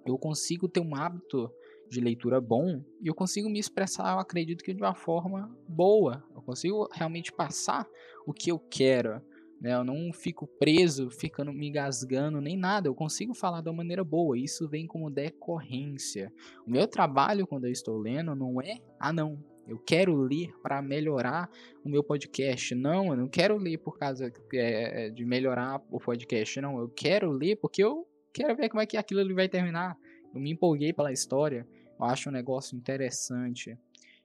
eu 0.06 0.18
consigo 0.18 0.68
ter 0.68 0.80
um 0.80 0.96
hábito 0.96 1.52
de 1.90 2.00
leitura 2.00 2.40
bom 2.40 2.82
e 3.02 3.08
eu 3.08 3.14
consigo 3.14 3.50
me 3.50 3.60
expressar, 3.60 4.14
eu 4.14 4.20
acredito 4.20 4.64
que 4.64 4.74
de 4.74 4.82
uma 4.82 4.96
forma 4.96 5.54
boa. 5.68 6.24
Eu 6.42 6.46
consigo 6.46 6.90
realmente 6.92 7.32
passar 7.32 7.88
o 8.26 8.34
que 8.34 8.52
eu 8.52 8.60
quero. 8.60 9.22
Né? 9.62 9.76
Eu 9.76 9.84
não 9.84 10.12
fico 10.12 10.48
preso, 10.48 11.10
ficando 11.12 11.54
me 11.54 11.68
engasgando, 11.68 12.42
nem 12.42 12.58
nada. 12.58 12.88
Eu 12.88 12.96
consigo 12.96 13.34
falar 13.34 13.62
uma 13.62 13.74
maneira 13.74 14.04
boa. 14.04 14.38
Isso 14.38 14.68
vem 14.68 14.88
como 14.88 15.10
decorrência. 15.10 16.34
O 16.66 16.72
meu 16.72 16.88
trabalho 16.88 17.46
quando 17.46 17.66
eu 17.66 17.72
estou 17.72 17.98
lendo 17.98 18.36
não 18.36 18.60
é, 18.60 18.80
ah 19.00 19.14
não, 19.14 19.38
eu 19.68 19.78
quero 19.78 20.16
ler 20.16 20.52
para 20.62 20.82
melhorar 20.82 21.50
o 21.86 21.90
meu 21.90 22.04
podcast. 22.04 22.74
Não, 22.74 23.12
eu 23.12 23.18
não 23.18 23.30
quero 23.30 23.56
ler 23.58 23.78
por 23.78 23.98
causa 23.98 24.32
é, 24.54 25.10
de 25.12 25.24
melhorar 25.24 25.82
o 25.92 26.00
podcast. 26.00 26.60
Não, 26.60 26.80
eu 26.80 26.90
quero 26.90 27.32
ler 27.32 27.58
porque 27.58 27.84
eu 27.84 28.08
quero 28.34 28.56
ver 28.56 28.70
como 28.70 28.82
é 28.82 28.86
que 28.86 28.98
aquilo 28.98 29.34
vai 29.36 29.48
terminar. 29.48 29.96
Eu 30.34 30.42
me 30.42 30.52
empolguei 30.52 30.92
pela 30.92 31.12
história. 31.12 31.68
Eu 32.00 32.06
acho 32.06 32.30
um 32.30 32.32
negócio 32.32 32.76
interessante. 32.76 33.78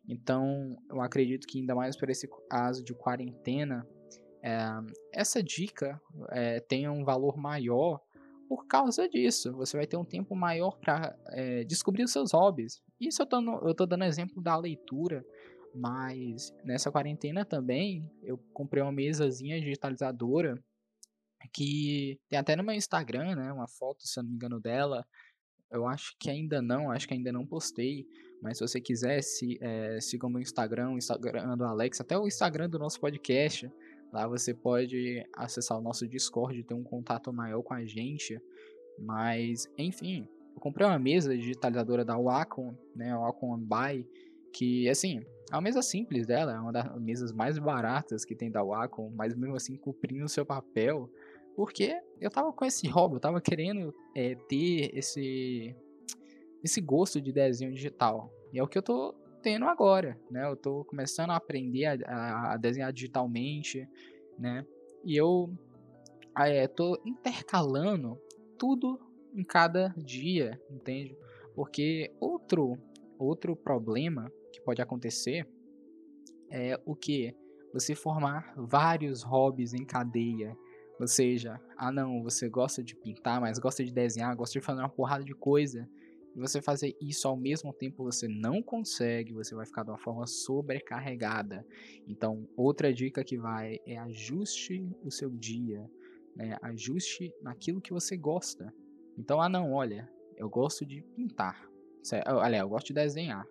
Então, 0.08 0.76
eu 0.88 1.00
acredito 1.00 1.46
que 1.46 1.58
ainda 1.58 1.74
mais 1.74 1.96
por 1.96 2.08
esse 2.08 2.28
caso 2.48 2.84
de 2.84 2.94
quarentena, 2.94 3.86
é, 4.42 4.58
essa 5.12 5.42
dica 5.42 6.00
é, 6.30 6.60
tenha 6.60 6.92
um 6.92 7.04
valor 7.04 7.36
maior 7.36 8.00
por 8.48 8.66
causa 8.66 9.08
disso. 9.08 9.52
Você 9.56 9.76
vai 9.76 9.86
ter 9.86 9.96
um 9.96 10.04
tempo 10.04 10.34
maior 10.36 10.78
para 10.78 11.16
é, 11.30 11.64
descobrir 11.64 12.04
os 12.04 12.12
seus 12.12 12.32
hobbies. 12.32 12.80
Isso 13.00 13.22
eu 13.22 13.40
no, 13.40 13.68
eu 13.68 13.74
tô 13.74 13.84
dando 13.86 14.04
exemplo 14.04 14.40
da 14.40 14.56
leitura, 14.56 15.24
mas 15.74 16.54
nessa 16.64 16.90
quarentena 16.90 17.44
também 17.44 18.08
eu 18.22 18.38
comprei 18.52 18.82
uma 18.82 18.92
mesazinha 18.92 19.60
digitalizadora 19.60 20.62
que 21.52 22.18
tem 22.28 22.38
até 22.38 22.56
no 22.56 22.64
meu 22.64 22.74
Instagram, 22.74 23.36
né, 23.36 23.52
uma 23.52 23.68
foto, 23.68 24.06
se 24.06 24.18
eu 24.18 24.22
não 24.22 24.30
me 24.30 24.36
engano, 24.36 24.60
dela, 24.60 25.06
eu 25.70 25.86
acho 25.86 26.16
que 26.18 26.30
ainda 26.30 26.62
não, 26.62 26.90
acho 26.90 27.06
que 27.06 27.14
ainda 27.14 27.32
não 27.32 27.46
postei. 27.46 28.06
Mas 28.40 28.58
se 28.58 28.66
você 28.66 28.80
quiser, 28.80 29.22
se, 29.22 29.58
é, 29.60 29.98
meu 30.28 30.40
Instagram, 30.40 30.90
o 30.90 30.98
Instagram 30.98 31.56
do 31.56 31.64
Alex, 31.64 32.00
até 32.00 32.18
o 32.18 32.26
Instagram 32.26 32.68
do 32.68 32.78
nosso 32.78 33.00
podcast. 33.00 33.70
Lá 34.12 34.26
você 34.26 34.54
pode 34.54 35.24
acessar 35.34 35.78
o 35.78 35.82
nosso 35.82 36.06
Discord 36.06 36.58
e 36.58 36.64
ter 36.64 36.74
um 36.74 36.84
contato 36.84 37.32
maior 37.32 37.62
com 37.62 37.74
a 37.74 37.84
gente. 37.84 38.40
Mas, 38.98 39.70
enfim, 39.76 40.28
eu 40.54 40.60
comprei 40.60 40.86
uma 40.86 40.98
mesa 40.98 41.36
digitalizadora 41.36 42.04
da 42.04 42.16
Wacom, 42.16 42.74
né, 42.94 43.14
Wacom 43.14 43.58
Buy, 43.58 44.08
que, 44.52 44.88
assim, 44.88 45.20
é 45.50 45.54
uma 45.54 45.60
mesa 45.60 45.82
simples 45.82 46.26
dela, 46.26 46.54
é 46.54 46.58
uma 46.58 46.72
das 46.72 47.00
mesas 47.00 47.32
mais 47.32 47.58
baratas 47.58 48.24
que 48.24 48.34
tem 48.34 48.50
da 48.50 48.62
Wacom, 48.62 49.10
mas 49.14 49.34
mesmo 49.34 49.54
assim 49.54 49.76
cumprindo 49.76 50.24
o 50.24 50.28
seu 50.28 50.46
papel. 50.46 51.10
Porque 51.54 51.98
eu 52.20 52.30
tava 52.30 52.52
com 52.52 52.64
esse 52.64 52.86
hobby, 52.88 53.16
eu 53.16 53.20
tava 53.20 53.40
querendo 53.40 53.94
é, 54.14 54.34
ter 54.48 54.90
esse, 54.96 55.74
esse 56.66 56.80
gosto 56.80 57.20
de 57.20 57.32
desenho 57.32 57.72
digital. 57.72 58.30
E 58.52 58.58
é 58.58 58.62
o 58.62 58.68
que 58.68 58.76
eu 58.76 58.82
tô 58.82 59.14
tendo 59.42 59.64
agora, 59.64 60.18
né? 60.30 60.48
Eu 60.48 60.56
tô 60.56 60.84
começando 60.84 61.30
a 61.30 61.36
aprender 61.36 61.86
a, 62.04 62.52
a 62.52 62.56
desenhar 62.56 62.92
digitalmente, 62.92 63.88
né? 64.38 64.64
E 65.04 65.16
eu 65.16 65.50
é, 66.36 66.66
tô 66.66 67.00
intercalando 67.04 68.20
tudo 68.58 69.00
em 69.34 69.44
cada 69.44 69.94
dia, 69.96 70.60
entende? 70.70 71.16
Porque 71.54 72.12
outro, 72.20 72.76
outro 73.18 73.56
problema 73.56 74.30
que 74.52 74.60
pode 74.60 74.82
acontecer 74.82 75.48
é 76.50 76.78
o 76.84 76.94
que? 76.94 77.34
Você 77.72 77.94
formar 77.94 78.54
vários 78.56 79.22
hobbies 79.22 79.74
em 79.74 79.84
cadeia 79.84 80.56
ou 80.98 81.06
seja, 81.06 81.60
ah 81.76 81.92
não, 81.92 82.22
você 82.22 82.48
gosta 82.48 82.82
de 82.82 82.96
pintar, 82.96 83.40
mas 83.40 83.58
gosta 83.58 83.84
de 83.84 83.92
desenhar, 83.92 84.34
gosta 84.34 84.58
de 84.58 84.64
fazer 84.64 84.80
uma 84.80 84.88
porrada 84.88 85.22
de 85.22 85.34
coisa. 85.34 85.86
Você 86.36 86.60
fazer 86.60 86.94
isso 87.00 87.26
ao 87.26 87.36
mesmo 87.36 87.72
tempo 87.72 88.04
você 88.04 88.28
não 88.28 88.62
consegue, 88.62 89.32
você 89.32 89.54
vai 89.54 89.64
ficar 89.64 89.84
de 89.84 89.90
uma 89.90 89.98
forma 89.98 90.26
sobrecarregada. 90.26 91.66
Então, 92.06 92.46
outra 92.54 92.92
dica 92.92 93.24
que 93.24 93.38
vai 93.38 93.78
é 93.86 93.96
ajuste 93.96 94.86
o 95.02 95.10
seu 95.10 95.30
dia, 95.30 95.90
né? 96.34 96.58
Ajuste 96.60 97.32
naquilo 97.40 97.80
que 97.80 97.92
você 97.92 98.18
gosta. 98.18 98.72
Então, 99.16 99.40
ah 99.40 99.48
não, 99.48 99.72
olha, 99.72 100.10
eu 100.36 100.48
gosto 100.50 100.84
de 100.84 101.02
pintar. 101.14 101.66
Olha, 102.26 102.58
eu 102.58 102.68
gosto 102.68 102.88
de 102.88 102.94
desenhar. 102.94 103.46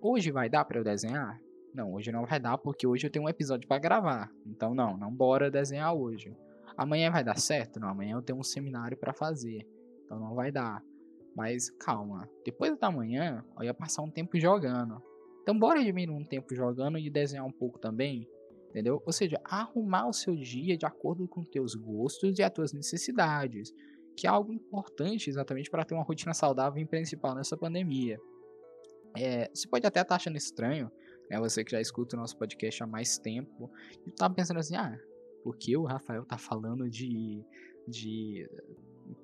Hoje 0.00 0.30
vai 0.30 0.48
dar 0.48 0.64
para 0.64 0.78
eu 0.78 0.84
desenhar? 0.84 1.38
Não, 1.74 1.92
hoje 1.92 2.10
não 2.10 2.24
vai 2.24 2.40
dar 2.40 2.56
porque 2.56 2.86
hoje 2.86 3.06
eu 3.06 3.10
tenho 3.10 3.26
um 3.26 3.28
episódio 3.28 3.68
para 3.68 3.78
gravar. 3.78 4.32
Então 4.46 4.74
não, 4.74 4.96
não 4.96 5.12
bora 5.12 5.50
desenhar 5.50 5.94
hoje. 5.94 6.34
Amanhã 6.74 7.10
vai 7.10 7.22
dar 7.22 7.38
certo? 7.38 7.78
Não, 7.78 7.88
amanhã 7.88 8.16
eu 8.16 8.22
tenho 8.22 8.38
um 8.38 8.42
seminário 8.42 8.96
para 8.96 9.12
fazer. 9.12 9.68
Então 10.04 10.18
não 10.18 10.34
vai 10.34 10.50
dar. 10.50 10.82
Mas 11.36 11.68
calma, 11.78 12.26
depois 12.42 12.78
da 12.78 12.90
manhã 12.90 13.44
eu 13.58 13.64
ia 13.64 13.74
passar 13.74 14.02
um 14.02 14.10
tempo 14.10 14.40
jogando. 14.40 15.02
Então 15.42 15.56
bora 15.56 15.84
diminuir 15.84 16.16
um 16.16 16.24
tempo 16.24 16.54
jogando 16.54 16.98
e 16.98 17.10
desenhar 17.10 17.44
um 17.44 17.52
pouco 17.52 17.78
também, 17.78 18.26
entendeu? 18.70 19.02
Ou 19.04 19.12
seja, 19.12 19.38
arrumar 19.44 20.08
o 20.08 20.14
seu 20.14 20.34
dia 20.34 20.78
de 20.78 20.86
acordo 20.86 21.28
com 21.28 21.44
teus 21.44 21.74
gostos 21.74 22.38
e 22.38 22.42
as 22.42 22.50
tuas 22.50 22.72
necessidades, 22.72 23.70
que 24.16 24.26
é 24.26 24.30
algo 24.30 24.50
importante 24.50 25.28
exatamente 25.28 25.70
para 25.70 25.84
ter 25.84 25.94
uma 25.94 26.02
rotina 26.02 26.32
saudável 26.32 26.82
em 26.82 26.86
principal 26.86 27.34
nessa 27.34 27.56
pandemia. 27.56 28.18
É, 29.14 29.50
você 29.52 29.68
pode 29.68 29.86
até 29.86 30.00
estar 30.00 30.08
tá 30.08 30.16
achando 30.16 30.38
estranho, 30.38 30.90
né? 31.30 31.38
Você 31.38 31.62
que 31.62 31.70
já 31.70 31.80
escuta 31.80 32.16
o 32.16 32.18
nosso 32.18 32.36
podcast 32.38 32.82
há 32.82 32.86
mais 32.86 33.18
tempo 33.18 33.70
e 34.06 34.10
tá 34.10 34.28
pensando 34.30 34.58
assim, 34.58 34.74
ah, 34.74 34.98
porque 35.44 35.76
o 35.76 35.84
Rafael 35.84 36.24
tá 36.24 36.38
falando 36.38 36.88
de 36.88 37.44
de 37.86 38.48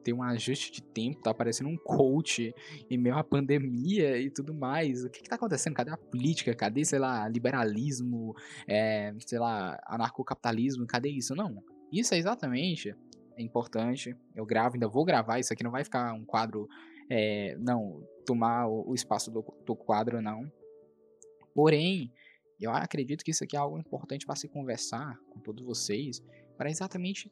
ter 0.02 0.12
um 0.12 0.22
ajuste 0.22 0.72
de 0.72 0.82
tempo, 0.82 1.22
tá 1.22 1.32
parecendo 1.34 1.70
um 1.70 1.76
coach 1.76 2.54
em 2.90 2.98
meio 2.98 3.16
à 3.16 3.24
pandemia 3.24 4.18
e 4.18 4.30
tudo 4.30 4.54
mais. 4.54 5.04
O 5.04 5.10
que 5.10 5.22
que 5.22 5.28
tá 5.28 5.36
acontecendo? 5.36 5.74
Cadê 5.74 5.90
a 5.90 5.96
política? 5.96 6.54
Cadê, 6.54 6.84
sei 6.84 6.98
lá, 6.98 7.28
liberalismo, 7.28 8.34
é, 8.66 9.14
sei 9.26 9.38
lá, 9.38 9.78
anarcocapitalismo? 9.86 10.86
Cadê 10.86 11.10
isso? 11.10 11.34
Não. 11.34 11.62
Isso 11.90 12.14
é 12.14 12.18
exatamente 12.18 12.94
é 13.36 13.42
importante. 13.42 14.16
Eu 14.34 14.44
gravo, 14.44 14.74
ainda 14.74 14.88
vou 14.88 15.04
gravar. 15.04 15.38
Isso 15.38 15.52
aqui 15.52 15.62
não 15.62 15.70
vai 15.70 15.84
ficar 15.84 16.12
um 16.12 16.24
quadro, 16.24 16.68
é, 17.10 17.56
não, 17.58 18.06
tomar 18.26 18.66
o, 18.68 18.94
espaço 18.94 19.30
do, 19.30 19.44
do 19.64 19.74
quadro, 19.74 20.20
não. 20.20 20.50
Porém, 21.54 22.12
eu 22.60 22.70
acredito 22.70 23.24
que 23.24 23.30
isso 23.30 23.44
aqui 23.44 23.56
é 23.56 23.58
algo 23.58 23.78
importante 23.78 24.24
para 24.24 24.36
se 24.36 24.48
conversar 24.48 25.18
com 25.30 25.40
todos 25.40 25.64
vocês, 25.64 26.22
para 26.56 26.70
exatamente 26.70 27.30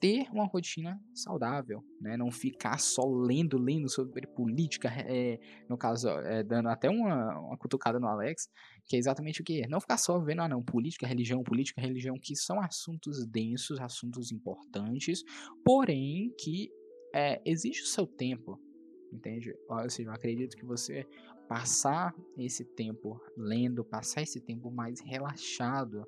ter 0.00 0.28
uma 0.32 0.46
rotina 0.46 1.00
saudável, 1.12 1.82
né? 2.00 2.16
Não 2.16 2.30
ficar 2.30 2.78
só 2.78 3.02
lendo, 3.04 3.58
lendo 3.58 3.88
sobre 3.88 4.26
política, 4.28 4.88
é, 4.88 5.38
no 5.68 5.76
caso, 5.76 6.08
é, 6.08 6.42
dando 6.42 6.68
até 6.68 6.88
uma, 6.88 7.38
uma 7.40 7.58
cutucada 7.58 7.98
no 7.98 8.06
Alex, 8.06 8.48
que 8.86 8.96
é 8.96 8.98
exatamente 8.98 9.40
o 9.40 9.44
que? 9.44 9.66
Não 9.66 9.80
ficar 9.80 9.96
só 9.96 10.18
vendo, 10.20 10.42
ah 10.42 10.48
não, 10.48 10.62
política, 10.62 11.06
religião, 11.06 11.42
política, 11.42 11.80
religião, 11.80 12.16
que 12.20 12.36
são 12.36 12.60
assuntos 12.60 13.26
densos, 13.26 13.80
assuntos 13.80 14.30
importantes, 14.30 15.22
porém 15.64 16.32
que 16.38 16.70
é, 17.14 17.40
exige 17.44 17.82
o 17.82 17.86
seu 17.86 18.06
tempo, 18.06 18.58
entende? 19.12 19.52
Ou 19.68 19.90
seja, 19.90 20.08
eu 20.08 20.14
acredito 20.14 20.56
que 20.56 20.64
você 20.64 21.04
passar 21.48 22.14
esse 22.36 22.64
tempo 22.64 23.20
lendo, 23.36 23.84
passar 23.84 24.22
esse 24.22 24.40
tempo 24.40 24.70
mais 24.70 25.00
relaxado 25.00 26.06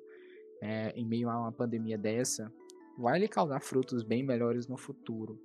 é, 0.61 0.91
em 0.95 1.05
meio 1.05 1.27
a 1.29 1.39
uma 1.39 1.51
pandemia 1.51 1.97
dessa, 1.97 2.53
vai 2.97 3.19
lhe 3.19 3.27
causar 3.27 3.59
frutos 3.61 4.03
bem 4.03 4.23
melhores 4.23 4.67
no 4.67 4.77
futuro. 4.77 5.39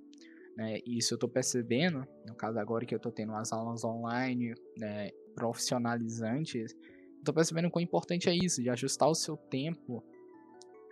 Né? 0.55 0.79
Isso 0.85 1.13
eu 1.13 1.17
estou 1.17 1.29
percebendo, 1.29 2.07
no 2.25 2.33
caso 2.33 2.59
agora 2.59 2.85
que 2.85 2.93
eu 2.93 2.97
estou 2.97 3.11
tendo 3.11 3.33
as 3.33 3.53
aulas 3.53 3.83
online 3.83 4.55
né, 4.77 5.11
profissionalizantes, 5.35 6.75
estou 7.19 7.33
percebendo 7.33 7.69
quão 7.69 7.83
importante 7.83 8.29
é 8.29 8.33
isso, 8.33 8.61
de 8.61 8.69
ajustar 8.69 9.07
o 9.07 9.15
seu 9.15 9.37
tempo 9.37 10.03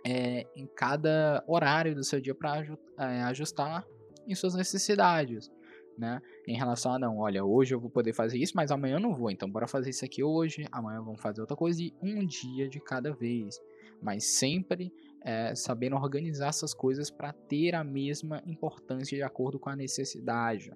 é, 0.04 0.46
em 0.54 0.66
cada 0.66 1.42
horário 1.48 1.94
do 1.94 2.04
seu 2.04 2.20
dia 2.20 2.34
para 2.34 2.64
é, 2.96 3.22
ajustar 3.22 3.84
em 4.26 4.34
suas 4.34 4.54
necessidades. 4.54 5.50
Né? 5.98 6.20
Em 6.46 6.56
relação 6.56 6.92
a 6.92 6.98
não, 6.98 7.18
olha, 7.18 7.44
hoje 7.44 7.74
eu 7.74 7.80
vou 7.80 7.90
poder 7.90 8.12
fazer 8.12 8.38
isso, 8.38 8.52
mas 8.54 8.70
amanhã 8.70 8.96
eu 8.96 9.00
não 9.00 9.14
vou, 9.14 9.30
então 9.30 9.50
bora 9.50 9.66
fazer 9.66 9.90
isso 9.90 10.04
aqui 10.04 10.22
hoje, 10.22 10.66
amanhã 10.70 11.00
vamos 11.00 11.20
fazer 11.20 11.40
outra 11.40 11.56
coisa 11.56 11.82
e 11.82 11.92
um 12.02 12.24
dia 12.26 12.68
de 12.68 12.78
cada 12.78 13.12
vez, 13.12 13.58
mas 14.00 14.24
sempre 14.24 14.92
é, 15.26 15.56
sabendo 15.56 15.96
organizar 15.96 16.50
essas 16.50 16.72
coisas 16.72 17.10
para 17.10 17.32
ter 17.32 17.74
a 17.74 17.82
mesma 17.82 18.40
importância 18.46 19.16
de 19.16 19.24
acordo 19.24 19.58
com 19.58 19.68
a 19.68 19.74
necessidade. 19.74 20.72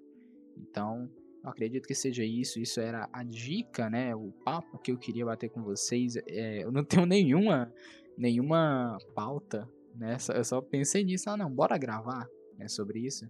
Então, 0.59 1.09
eu 1.45 1.49
acredito 1.49 1.87
que 1.87 1.95
seja 1.95 2.25
isso. 2.25 2.59
Isso 2.59 2.81
era 2.81 3.09
a 3.13 3.23
dica, 3.23 3.89
né? 3.89 4.13
O 4.13 4.33
papo 4.45 4.77
que 4.79 4.91
eu 4.91 4.99
queria 4.99 5.25
bater 5.25 5.51
com 5.51 5.63
vocês. 5.63 6.17
É, 6.27 6.65
eu 6.65 6.73
não 6.73 6.83
tenho 6.85 7.07
nenhuma, 7.07 7.73
nenhuma 8.19 8.99
pauta, 9.15 9.69
né? 9.95 10.17
Eu 10.35 10.45
só 10.45 10.61
pensei 10.61 11.05
nisso. 11.05 11.31
Ah, 11.31 11.37
não, 11.37 11.49
bora 11.49 11.79
gravar 11.79 12.29
né, 12.59 12.67
sobre 12.67 12.99
isso. 13.07 13.25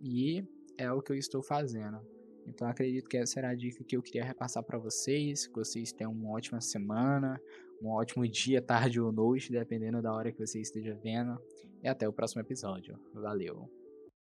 E 0.00 0.42
é 0.78 0.90
o 0.90 1.02
que 1.02 1.12
eu 1.12 1.16
estou 1.16 1.42
fazendo. 1.42 2.00
Então 2.46 2.66
acredito 2.66 3.06
que 3.06 3.18
essa 3.18 3.38
era 3.38 3.50
a 3.50 3.54
dica 3.54 3.84
que 3.84 3.96
eu 3.98 4.02
queria 4.02 4.24
repassar 4.24 4.62
para 4.62 4.78
vocês. 4.78 5.46
Que 5.46 5.56
vocês 5.56 5.92
tenham 5.92 6.12
uma 6.12 6.30
ótima 6.30 6.62
semana, 6.62 7.38
um 7.84 7.90
ótimo 7.90 8.26
dia, 8.26 8.62
tarde 8.62 9.00
ou 9.00 9.12
noite, 9.12 9.52
dependendo 9.52 10.00
da 10.00 10.12
hora 10.12 10.32
que 10.32 10.44
você 10.44 10.60
esteja 10.60 10.94
vendo. 11.02 11.38
E 11.82 11.88
até 11.88 12.08
o 12.08 12.12
próximo 12.12 12.40
episódio. 12.40 12.98
Valeu! 13.12 13.83